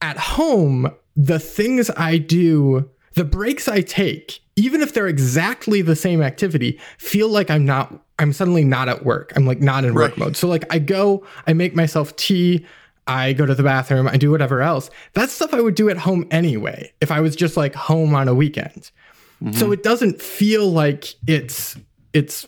at 0.00 0.16
home, 0.16 0.90
the 1.16 1.38
things 1.38 1.90
I 1.96 2.18
do, 2.18 2.88
the 3.14 3.24
breaks 3.24 3.68
I 3.68 3.80
take, 3.80 4.40
even 4.56 4.80
if 4.80 4.94
they're 4.94 5.08
exactly 5.08 5.82
the 5.82 5.96
same 5.96 6.22
activity, 6.22 6.78
feel 6.98 7.28
like 7.28 7.50
I'm 7.50 7.64
not. 7.64 8.04
I'm 8.18 8.32
suddenly 8.32 8.64
not 8.64 8.88
at 8.88 9.04
work. 9.04 9.32
I'm 9.34 9.46
like 9.46 9.60
not 9.60 9.84
in 9.84 9.94
work 9.94 10.12
Right. 10.12 10.18
mode. 10.18 10.36
So 10.36 10.46
like 10.46 10.64
I 10.72 10.78
go, 10.78 11.26
I 11.46 11.54
make 11.54 11.74
myself 11.74 12.14
tea. 12.16 12.64
I 13.08 13.32
go 13.32 13.44
to 13.44 13.54
the 13.54 13.64
bathroom. 13.64 14.06
I 14.06 14.16
do 14.16 14.30
whatever 14.30 14.62
else. 14.62 14.88
That's 15.14 15.32
stuff 15.32 15.52
I 15.52 15.60
would 15.60 15.74
do 15.74 15.90
at 15.90 15.96
home 15.96 16.24
anyway. 16.30 16.92
If 17.00 17.10
I 17.10 17.20
was 17.20 17.34
just 17.34 17.56
like 17.56 17.74
home 17.74 18.14
on 18.14 18.28
a 18.28 18.34
weekend. 18.34 18.92
So 19.40 19.64
mm-hmm. 19.64 19.72
it 19.72 19.82
doesn't 19.82 20.22
feel 20.22 20.70
like 20.70 21.16
it's 21.26 21.76
it's 22.12 22.46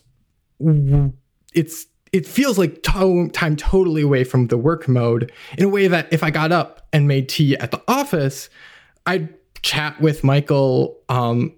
it's 1.53 1.87
it 2.15 2.29
feels 2.29 2.57
like 2.59 2.81
to- 2.85 3.29
time 3.33 3.57
totally 3.57 4.01
away 4.01 4.23
from 4.23 4.47
the 4.47 4.57
work 4.57 4.87
mode 4.87 5.33
in 5.59 5.65
a 5.65 5.69
way 5.69 5.89
that 5.89 6.07
if 6.13 6.23
I 6.23 6.31
got 6.31 6.53
up 6.53 6.87
and 6.93 7.09
made 7.09 7.29
tea 7.29 7.57
at 7.57 7.73
the 7.73 7.83
office, 7.89 8.49
I'd 9.05 9.35
chat 9.63 10.01
with 10.01 10.23
Michael. 10.23 10.97
Um, 11.09 11.57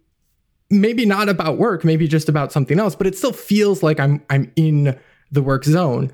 maybe 0.71 1.05
not 1.05 1.29
about 1.29 1.59
work, 1.59 1.85
maybe 1.85 2.09
just 2.09 2.31
about 2.31 2.53
something 2.53 2.81
else, 2.81 2.97
but 2.97 3.07
it 3.07 3.19
still 3.19 3.35
feels 3.35 3.83
like 3.83 4.01
I'm 4.01 4.25
I'm 4.31 4.51
in 4.57 4.99
the 5.31 5.43
work 5.43 5.65
zone. 5.65 6.11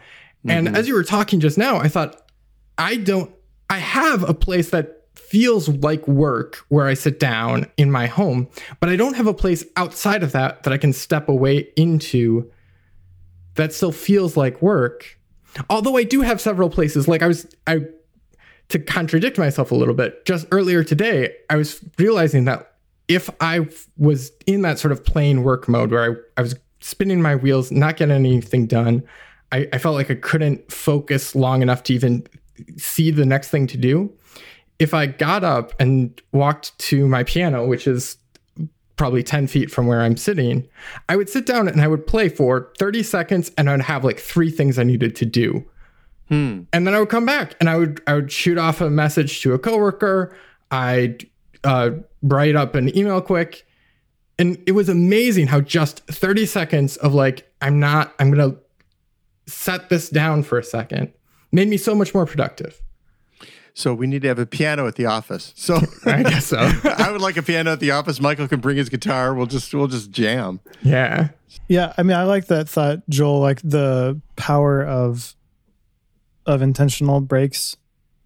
And 0.49 0.77
as 0.77 0.89
you 0.89 0.95
were 0.95 1.05
talking 1.05 1.39
just 1.39 1.57
now, 1.57 1.77
I 1.77 1.87
thought 1.87 2.21
I 2.77 2.97
don't 2.97 3.33
I 3.71 3.79
have 3.79 4.29
a 4.29 4.35
place 4.35 4.71
that 4.71 5.05
feels 5.15 5.69
like 5.69 6.09
work 6.09 6.57
where 6.69 6.89
I 6.89 6.95
sit 6.95 7.21
down 7.21 7.71
in 7.77 7.93
my 7.93 8.09
home, 8.09 8.49
but 8.81 8.89
I 8.89 8.97
don't 8.97 9.15
have 9.15 9.29
a 9.29 9.35
place 9.35 9.65
outside 9.77 10.25
of 10.25 10.33
that 10.33 10.65
that 10.65 10.73
I 10.73 10.79
can 10.79 10.93
step 10.93 11.29
away 11.29 11.69
into 11.77 12.51
that 13.55 13.73
still 13.73 13.93
feels 13.93 14.37
like 14.37 14.61
work. 14.63 15.19
Although 15.69 15.97
I 15.97 16.05
do 16.05 16.23
have 16.23 16.41
several 16.41 16.71
places 16.71 17.09
like 17.09 17.23
I 17.23 17.27
was 17.27 17.47
I 17.67 17.81
to 18.69 18.79
contradict 18.79 19.39
myself 19.39 19.71
a 19.71 19.75
little 19.75 19.95
bit, 19.95 20.25
just 20.25 20.47
earlier 20.51 20.83
today, 20.83 21.35
I 21.51 21.57
was 21.57 21.85
realizing 21.99 22.47
that 22.47 22.73
if 23.09 23.29
I 23.41 23.69
was 23.99 24.33
in 24.47 24.63
that 24.63 24.79
sort 24.79 24.93
of 24.93 25.05
playing 25.05 25.43
work 25.43 25.69
mode 25.69 25.91
where 25.91 26.11
I, 26.11 26.41
I 26.41 26.43
was 26.43 26.55
spinning 26.81 27.21
my 27.21 27.37
wheels, 27.37 27.71
not 27.71 27.97
getting 27.97 28.15
anything 28.15 28.67
done, 28.67 29.03
I, 29.51 29.69
I 29.73 29.79
felt 29.79 29.95
like 29.95 30.11
I 30.11 30.15
couldn't 30.15 30.73
focus 30.73 31.35
long 31.35 31.61
enough 31.61 31.83
to 31.85 31.95
even 31.95 32.27
see 32.77 33.11
the 33.11 33.27
next 33.27 33.51
thing 33.51 33.67
to 33.69 33.77
do. 33.77 34.13
If 34.79 34.95
I 34.95 35.07
got 35.07 35.45
up 35.45 35.75
and 35.79 36.21
walked 36.33 36.77
to 36.79 37.07
my 37.07 37.25
piano, 37.25 37.67
which 37.67 37.87
is 37.87 38.17
probably 39.03 39.25
10 39.25 39.49
feet 39.49 39.69
from 39.69 39.89
where 39.89 40.01
I'm 40.01 40.17
sitting, 40.17 40.69
I 41.09 41.17
would 41.17 41.29
sit 41.29 41.45
down 41.45 41.67
and 41.67 41.81
I 41.81 41.89
would 41.89 42.07
play 42.07 42.29
for 42.29 42.73
30 42.79 43.03
seconds 43.03 43.51
and 43.59 43.69
I'd 43.69 43.81
have 43.81 44.05
like 44.05 44.21
three 44.21 44.49
things 44.49 44.79
I 44.79 44.85
needed 44.85 45.17
to 45.17 45.27
do. 45.27 45.69
And 46.73 46.87
then 46.87 46.95
I 46.95 47.01
would 47.01 47.09
come 47.09 47.27
back 47.27 47.57
and 47.59 47.69
I 47.69 47.77
would 47.79 48.01
I 48.07 48.15
would 48.15 48.31
shoot 48.31 48.59
off 48.59 48.81
a 48.81 48.89
message 48.91 49.41
to 49.43 49.55
a 49.55 49.59
coworker. 49.59 50.37
I'd 50.71 51.27
uh, 51.65 51.91
write 52.23 52.55
up 52.55 52.77
an 52.77 52.97
email 52.97 53.21
quick, 53.21 53.67
and 54.39 54.57
it 54.67 54.73
was 54.73 54.89
amazing 54.89 55.49
how 55.49 55.61
just 55.61 56.07
30 56.07 56.47
seconds 56.47 56.97
of 56.99 57.13
like 57.13 57.53
I'm 57.61 57.81
not 57.81 58.15
I'm 58.21 58.31
gonna 58.31 58.55
set 59.49 59.89
this 59.89 60.11
down 60.11 60.45
for 60.45 60.61
a 60.61 60.65
second 60.65 61.13
made 61.51 61.67
me 61.67 61.77
so 61.77 61.93
much 61.93 62.15
more 62.15 62.25
productive. 62.25 62.81
So 63.75 63.95
we 63.95 64.07
need 64.07 64.23
to 64.23 64.29
have 64.29 64.39
a 64.39 64.47
piano 64.47 64.87
at 64.87 64.97
the 64.97 65.07
office. 65.07 65.53
So 65.57 65.81
I 66.05 66.23
guess 66.23 66.47
so. 66.47 66.59
I 66.85 67.11
would 67.11 67.21
like 67.21 67.37
a 67.37 67.43
piano 67.43 67.73
at 67.73 67.81
the 67.81 67.93
office. 67.93 68.21
Michael 68.21 68.49
can 68.49 68.61
bring 68.61 68.77
his 68.77 68.89
guitar. 68.89 69.35
We'll 69.35 69.47
just 69.47 69.73
we'll 69.75 69.89
just 69.89 70.11
jam. 70.11 70.61
yeah. 70.83 71.29
Yeah, 71.69 71.93
I 71.99 72.03
mean, 72.03 72.17
I 72.17 72.25
like 72.25 72.47
that 72.47 72.69
thought, 72.69 73.07
Joel. 73.09 73.41
Like 73.41 73.61
the 73.63 74.21
power 74.37 74.83
of 74.83 75.35
of 76.47 76.63
intentional 76.63 77.21
breaks, 77.21 77.77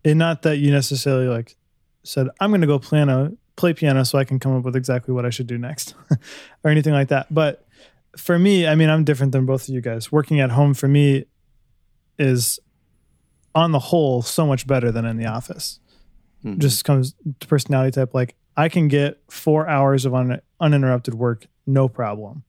and 0.05 0.19
not 0.19 0.43
that 0.43 0.59
you 0.59 0.71
necessarily 0.71 1.27
like 1.27 1.57
said, 2.05 2.29
"I'm 2.41 2.51
going 2.51 2.61
to 2.61 2.67
go 2.67 2.79
piano, 2.79 3.37
play 3.57 3.73
piano, 3.73 4.05
so 4.05 4.19
I 4.19 4.25
can 4.25 4.39
come 4.39 4.57
up 4.57 4.65
with 4.65 4.77
exactly 4.77 5.13
what 5.13 5.27
I 5.27 5.31
should 5.31 5.49
do 5.49 5.59
next," 5.59 5.95
or 6.65 6.71
anything 6.71 6.93
like 6.93 7.09
that. 7.09 7.33
But 7.35 7.67
for 8.17 8.39
me, 8.39 8.67
I 8.67 8.75
mean, 8.75 8.89
I'm 8.89 9.05
different 9.05 9.33
than 9.33 9.45
both 9.45 9.69
of 9.69 9.75
you 9.75 9.81
guys. 9.81 10.11
Working 10.11 10.41
at 10.41 10.51
home 10.51 10.73
for 10.73 10.89
me 10.89 11.27
is, 12.19 12.59
on 13.57 13.73
the 13.73 13.79
whole, 13.79 14.23
so 14.23 14.47
much 14.47 14.66
better 14.66 14.92
than 14.92 15.05
in 15.05 15.16
the 15.16 15.27
office. 15.27 15.81
Hmm. 16.42 16.59
Just 16.59 16.85
comes 16.85 17.14
to 17.40 17.47
personality 17.47 17.90
type. 17.92 18.14
Like 18.14 18.37
I 18.57 18.69
can 18.69 18.87
get 18.87 19.19
four 19.29 19.69
hours 19.69 20.05
of 20.05 20.14
un- 20.14 20.40
uninterrupted 20.61 21.14
work, 21.14 21.47
no 21.66 21.88
problem 21.88 22.45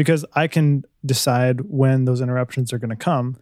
because 0.00 0.24
I 0.32 0.46
can 0.46 0.84
decide 1.04 1.60
when 1.60 2.06
those 2.06 2.22
interruptions 2.22 2.72
are 2.72 2.78
going 2.78 2.88
to 2.88 2.96
come 2.96 3.36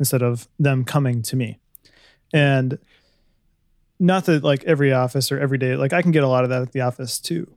instead 0.00 0.22
of 0.22 0.48
them 0.58 0.84
coming 0.84 1.22
to 1.22 1.36
me. 1.36 1.60
And 2.32 2.78
not 4.00 4.24
that 4.24 4.42
like 4.42 4.64
every 4.64 4.92
office 4.92 5.30
or 5.30 5.38
every 5.38 5.56
day, 5.56 5.76
like 5.76 5.92
I 5.92 6.02
can 6.02 6.10
get 6.10 6.24
a 6.24 6.26
lot 6.26 6.42
of 6.42 6.50
that 6.50 6.62
at 6.62 6.72
the 6.72 6.80
office 6.80 7.20
too. 7.20 7.48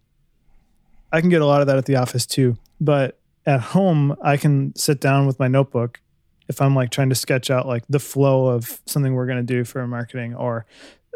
I 1.12 1.20
can 1.20 1.32
get 1.32 1.42
a 1.42 1.48
lot 1.48 1.62
of 1.62 1.68
that 1.68 1.78
at 1.78 1.86
the 1.86 1.96
office 1.96 2.28
too. 2.28 2.58
But 2.80 3.18
at 3.46 3.60
home, 3.60 4.16
I 4.22 4.38
can 4.38 4.76
sit 4.76 5.02
down 5.02 5.26
with 5.26 5.40
my 5.40 5.48
notebook 5.48 6.00
if 6.48 6.62
I'm 6.62 6.76
like 6.76 6.92
trying 6.92 7.10
to 7.10 7.16
sketch 7.16 7.50
out 7.50 7.68
like 7.68 7.84
the 7.90 8.00
flow 8.00 8.48
of 8.48 8.82
something 8.86 9.14
we're 9.14 9.26
going 9.26 9.38
to 9.38 9.44
do 9.44 9.64
for 9.64 9.82
a 9.82 9.88
marketing 9.88 10.36
or 10.36 10.66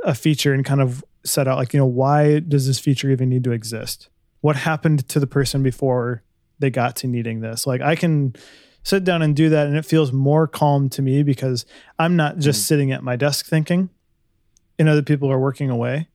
a 0.04 0.13
feature 0.13 0.54
and 0.54 0.63
kind 0.63 0.82
of 0.82 1.04
set 1.24 1.48
out 1.48 1.58
like, 1.58 1.74
you 1.74 1.80
know, 1.80 1.86
why 1.86 2.40
does 2.40 2.68
this 2.68 2.80
feature 2.80 3.10
even 3.10 3.30
need 3.30 3.44
to 3.44 3.52
exist? 3.52 4.10
What 4.42 4.56
happened 4.56 5.08
to 5.10 5.20
the 5.20 5.28
person 5.28 5.63
before 5.63 6.24
they 6.60 6.70
got 6.70 6.96
to 6.98 7.08
needing 7.08 7.40
this. 7.40 7.68
Like 7.68 7.82
I 7.82 7.96
can 7.96 8.36
sit 8.84 9.04
down 9.04 9.22
and 9.22 9.36
do 9.36 9.50
that 9.50 9.68
and 9.68 9.76
it 9.76 9.86
feels 9.86 10.12
more 10.12 10.48
calm 10.48 10.90
to 10.90 11.02
me 11.02 11.24
because 11.24 11.66
I'm 12.00 12.16
not 12.16 12.38
just 12.38 12.60
mm-hmm. 12.60 12.68
sitting 12.68 12.92
at 12.92 13.04
my 13.04 13.16
desk 13.16 13.46
thinking 13.46 13.90
and 14.80 14.88
other 14.88 15.02
people 15.02 15.32
are 15.32 15.40
working 15.40 15.70
away. 15.70 16.08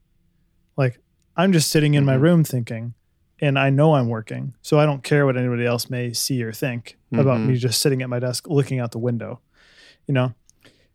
Like 0.76 0.98
I'm 1.36 1.52
just 1.52 1.70
sitting 1.70 1.94
in 1.94 2.04
my 2.04 2.14
mm-hmm. 2.14 2.22
room 2.22 2.44
thinking 2.44 2.94
and 3.42 3.58
I 3.58 3.70
know 3.70 3.94
I'm 3.94 4.08
working. 4.08 4.54
So 4.62 4.78
I 4.78 4.86
don't 4.86 5.02
care 5.02 5.26
what 5.26 5.36
anybody 5.36 5.66
else 5.66 5.90
may 5.90 6.12
see 6.12 6.42
or 6.44 6.52
think 6.52 6.96
about 7.12 7.40
me 7.40 7.56
just 7.56 7.82
sitting 7.82 8.00
at 8.00 8.08
my 8.08 8.20
desk 8.20 8.46
looking 8.48 8.78
out 8.78 8.92
the 8.92 8.98
window, 8.98 9.40
you 10.06 10.14
know? 10.14 10.32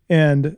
And 0.08 0.56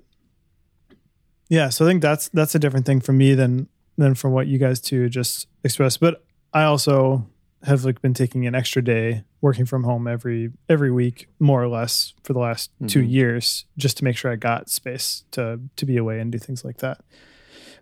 yeah, 1.49 1.69
so 1.69 1.85
I 1.85 1.89
think 1.89 2.01
that's 2.01 2.29
that's 2.29 2.55
a 2.55 2.61
different 2.61 2.87
thing 2.87 3.01
for 3.01 3.13
me 3.13 3.35
than 3.35 3.69
than 3.99 4.15
from 4.15 4.33
what 4.33 4.47
you 4.47 4.57
guys 4.57 4.81
two 4.81 5.09
just 5.09 5.49
expressed. 5.65 5.99
But 5.99 6.25
I 6.55 6.63
also 6.63 7.27
have 7.65 7.85
like 7.85 8.01
been 8.01 8.15
taking 8.15 8.47
an 8.47 8.55
extra 8.55 8.83
day 8.83 9.25
working 9.41 9.67
from 9.67 9.83
home 9.83 10.07
every 10.07 10.53
every 10.69 10.93
week 10.93 11.27
more 11.41 11.61
or 11.61 11.69
less 11.69 12.15
for 12.23 12.33
the 12.33 12.39
last 12.39 12.71
mm-hmm. 12.77 12.87
2 12.87 13.01
years 13.03 13.67
just 13.77 13.99
to 13.99 14.05
make 14.05 14.17
sure 14.17 14.31
I 14.31 14.37
got 14.37 14.71
space 14.71 15.25
to 15.33 15.61
to 15.75 15.85
be 15.85 15.97
away 15.97 16.21
and 16.21 16.31
do 16.31 16.39
things 16.39 16.65
like 16.65 16.79
that. 16.79 17.01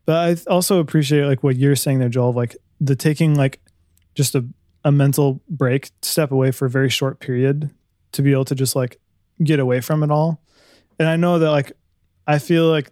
But 0.07 0.16
I 0.16 0.51
also 0.51 0.81
appreciate 0.81 1.27
like 1.27 1.42
what 1.42 1.57
you're 1.57 1.77
saying 1.77 1.99
there 1.99 2.09
Joel 2.09 2.33
like 2.33 2.57
the 2.81 2.97
taking 2.97 3.35
like 3.35 3.61
just 4.18 4.35
a 4.35 4.44
a 4.85 4.92
mental 4.92 5.40
break, 5.48 5.90
step 6.02 6.33
away 6.33 6.50
for 6.50 6.66
a 6.66 6.70
very 6.70 6.88
short 6.88 7.20
period 7.20 7.70
to 8.12 8.22
be 8.22 8.33
able 8.33 8.44
to 8.46 8.54
just 8.54 8.74
like 8.74 8.98
get 9.42 9.61
away 9.61 9.81
from 9.81 10.02
it 10.02 10.11
all. 10.11 10.40
And 10.98 11.09
I 11.09 11.16
know 11.16 11.38
that 11.38 11.50
like 11.50 11.72
I 12.26 12.38
feel 12.38 12.68
like 12.68 12.90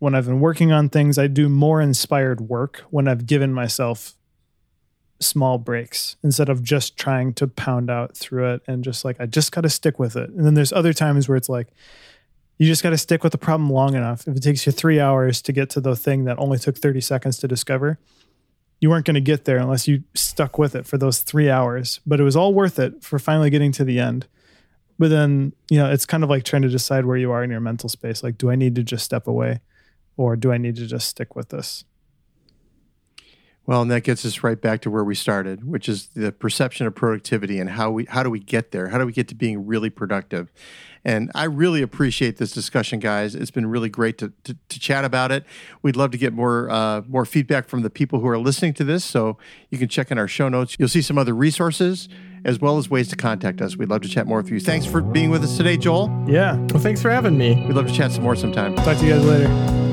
when 0.00 0.14
I've 0.14 0.26
been 0.26 0.40
working 0.40 0.72
on 0.72 0.88
things, 0.88 1.16
I 1.16 1.28
do 1.28 1.48
more 1.48 1.80
inspired 1.80 2.42
work 2.42 2.84
when 2.90 3.08
I've 3.08 3.26
given 3.26 3.52
myself 3.52 4.14
small 5.20 5.56
breaks 5.58 6.16
instead 6.22 6.48
of 6.48 6.62
just 6.62 6.96
trying 6.98 7.32
to 7.34 7.46
pound 7.46 7.88
out 7.88 8.16
through 8.16 8.52
it 8.54 8.62
and 8.66 8.84
just 8.84 9.04
like 9.04 9.16
I 9.20 9.26
just 9.26 9.52
got 9.52 9.62
to 9.62 9.70
stick 9.70 9.98
with 9.98 10.16
it. 10.16 10.30
And 10.30 10.44
then 10.44 10.54
there's 10.54 10.72
other 10.72 10.92
times 10.92 11.28
where 11.28 11.36
it's 11.36 11.48
like 11.48 11.68
you 12.58 12.66
just 12.66 12.82
got 12.82 12.90
to 12.90 12.98
stick 12.98 13.22
with 13.22 13.32
the 13.32 13.38
problem 13.38 13.70
long 13.70 13.94
enough. 13.94 14.26
If 14.26 14.36
it 14.36 14.42
takes 14.42 14.66
you 14.66 14.72
3 14.72 15.00
hours 15.00 15.40
to 15.42 15.52
get 15.52 15.70
to 15.70 15.80
the 15.80 15.96
thing 15.96 16.24
that 16.24 16.38
only 16.38 16.58
took 16.58 16.76
30 16.76 17.00
seconds 17.00 17.38
to 17.38 17.48
discover, 17.48 17.98
you 18.84 18.90
weren't 18.90 19.06
going 19.06 19.14
to 19.14 19.20
get 19.22 19.46
there 19.46 19.56
unless 19.56 19.88
you 19.88 20.04
stuck 20.12 20.58
with 20.58 20.74
it 20.74 20.86
for 20.86 20.98
those 20.98 21.22
3 21.22 21.48
hours, 21.48 22.00
but 22.04 22.20
it 22.20 22.22
was 22.22 22.36
all 22.36 22.52
worth 22.52 22.78
it 22.78 23.02
for 23.02 23.18
finally 23.18 23.48
getting 23.48 23.72
to 23.72 23.82
the 23.82 23.98
end. 23.98 24.26
But 24.98 25.08
then, 25.08 25.54
you 25.70 25.78
know, 25.78 25.90
it's 25.90 26.04
kind 26.04 26.22
of 26.22 26.28
like 26.28 26.44
trying 26.44 26.60
to 26.60 26.68
decide 26.68 27.06
where 27.06 27.16
you 27.16 27.32
are 27.32 27.42
in 27.42 27.48
your 27.48 27.60
mental 27.60 27.88
space. 27.88 28.22
Like 28.22 28.36
do 28.36 28.50
I 28.50 28.56
need 28.56 28.74
to 28.74 28.82
just 28.82 29.02
step 29.02 29.26
away 29.26 29.60
or 30.18 30.36
do 30.36 30.52
I 30.52 30.58
need 30.58 30.76
to 30.76 30.86
just 30.86 31.08
stick 31.08 31.34
with 31.34 31.48
this? 31.48 31.86
Well, 33.66 33.80
and 33.80 33.90
that 33.90 34.02
gets 34.02 34.24
us 34.26 34.42
right 34.42 34.60
back 34.60 34.82
to 34.82 34.90
where 34.90 35.04
we 35.04 35.14
started, 35.14 35.64
which 35.66 35.88
is 35.88 36.08
the 36.08 36.32
perception 36.32 36.86
of 36.86 36.94
productivity 36.94 37.58
and 37.58 37.70
how 37.70 37.90
we 37.90 38.04
how 38.04 38.22
do 38.22 38.30
we 38.30 38.40
get 38.40 38.72
there? 38.72 38.88
How 38.88 38.98
do 38.98 39.06
we 39.06 39.12
get 39.12 39.28
to 39.28 39.34
being 39.34 39.66
really 39.66 39.90
productive? 39.90 40.52
And 41.04 41.30
I 41.34 41.44
really 41.44 41.82
appreciate 41.82 42.38
this 42.38 42.50
discussion, 42.50 42.98
guys. 42.98 43.34
It's 43.34 43.50
been 43.50 43.66
really 43.66 43.90
great 43.90 44.16
to, 44.18 44.32
to, 44.44 44.56
to 44.70 44.80
chat 44.80 45.04
about 45.04 45.30
it. 45.32 45.44
We'd 45.82 45.96
love 45.96 46.10
to 46.12 46.18
get 46.18 46.32
more 46.32 46.70
uh, 46.70 47.02
more 47.06 47.24
feedback 47.24 47.68
from 47.68 47.82
the 47.82 47.90
people 47.90 48.20
who 48.20 48.28
are 48.28 48.38
listening 48.38 48.74
to 48.74 48.84
this. 48.84 49.04
So 49.04 49.38
you 49.70 49.78
can 49.78 49.88
check 49.88 50.10
in 50.10 50.18
our 50.18 50.28
show 50.28 50.48
notes. 50.48 50.76
You'll 50.78 50.88
see 50.88 51.02
some 51.02 51.18
other 51.18 51.34
resources 51.34 52.08
as 52.44 52.60
well 52.60 52.76
as 52.76 52.90
ways 52.90 53.08
to 53.08 53.16
contact 53.16 53.62
us. 53.62 53.76
We'd 53.76 53.88
love 53.88 54.02
to 54.02 54.08
chat 54.08 54.26
more 54.26 54.38
with 54.38 54.50
you. 54.50 54.60
Thanks 54.60 54.84
for 54.84 55.00
being 55.00 55.30
with 55.30 55.42
us 55.42 55.56
today, 55.56 55.78
Joel. 55.78 56.24
Yeah. 56.28 56.56
Well, 56.56 56.82
thanks 56.82 57.00
for 57.00 57.10
having 57.10 57.38
me. 57.38 57.54
We'd 57.66 57.74
love 57.74 57.86
to 57.86 57.94
chat 57.94 58.12
some 58.12 58.22
more 58.22 58.36
sometime. 58.36 58.74
Talk 58.76 58.98
to 58.98 59.06
you 59.06 59.14
guys 59.14 59.24
later. 59.24 59.83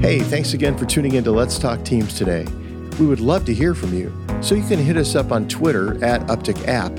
Hey, 0.00 0.20
thanks 0.20 0.54
again 0.54 0.78
for 0.78 0.86
tuning 0.86 1.16
in 1.16 1.24
to 1.24 1.32
Let's 1.32 1.58
Talk 1.58 1.84
Teams 1.84 2.16
today. 2.16 2.46
We 3.00 3.06
would 3.06 3.18
love 3.18 3.44
to 3.46 3.52
hear 3.52 3.74
from 3.74 3.92
you, 3.92 4.12
so 4.40 4.54
you 4.54 4.64
can 4.64 4.78
hit 4.78 4.96
us 4.96 5.16
up 5.16 5.32
on 5.32 5.48
Twitter 5.48 6.02
at 6.04 6.20
Uptick 6.28 6.68
App. 6.68 6.92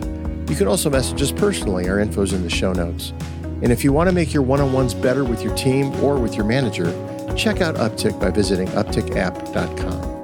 You 0.49 0.55
can 0.57 0.67
also 0.67 0.89
message 0.89 1.21
us 1.21 1.31
personally. 1.31 1.87
Our 1.87 1.99
info's 1.99 2.33
in 2.33 2.43
the 2.43 2.49
show 2.49 2.73
notes. 2.73 3.13
And 3.61 3.71
if 3.71 3.85
you 3.85 3.93
want 3.93 4.09
to 4.09 4.13
make 4.13 4.33
your 4.33 4.43
one 4.43 4.59
on 4.59 4.73
ones 4.73 4.93
better 4.93 5.23
with 5.23 5.41
your 5.41 5.55
team 5.55 5.93
or 6.03 6.19
with 6.19 6.35
your 6.35 6.45
manager, 6.45 6.87
check 7.37 7.61
out 7.61 7.75
Uptick 7.75 8.19
by 8.19 8.31
visiting 8.31 8.67
uptickapp.com. 8.67 10.18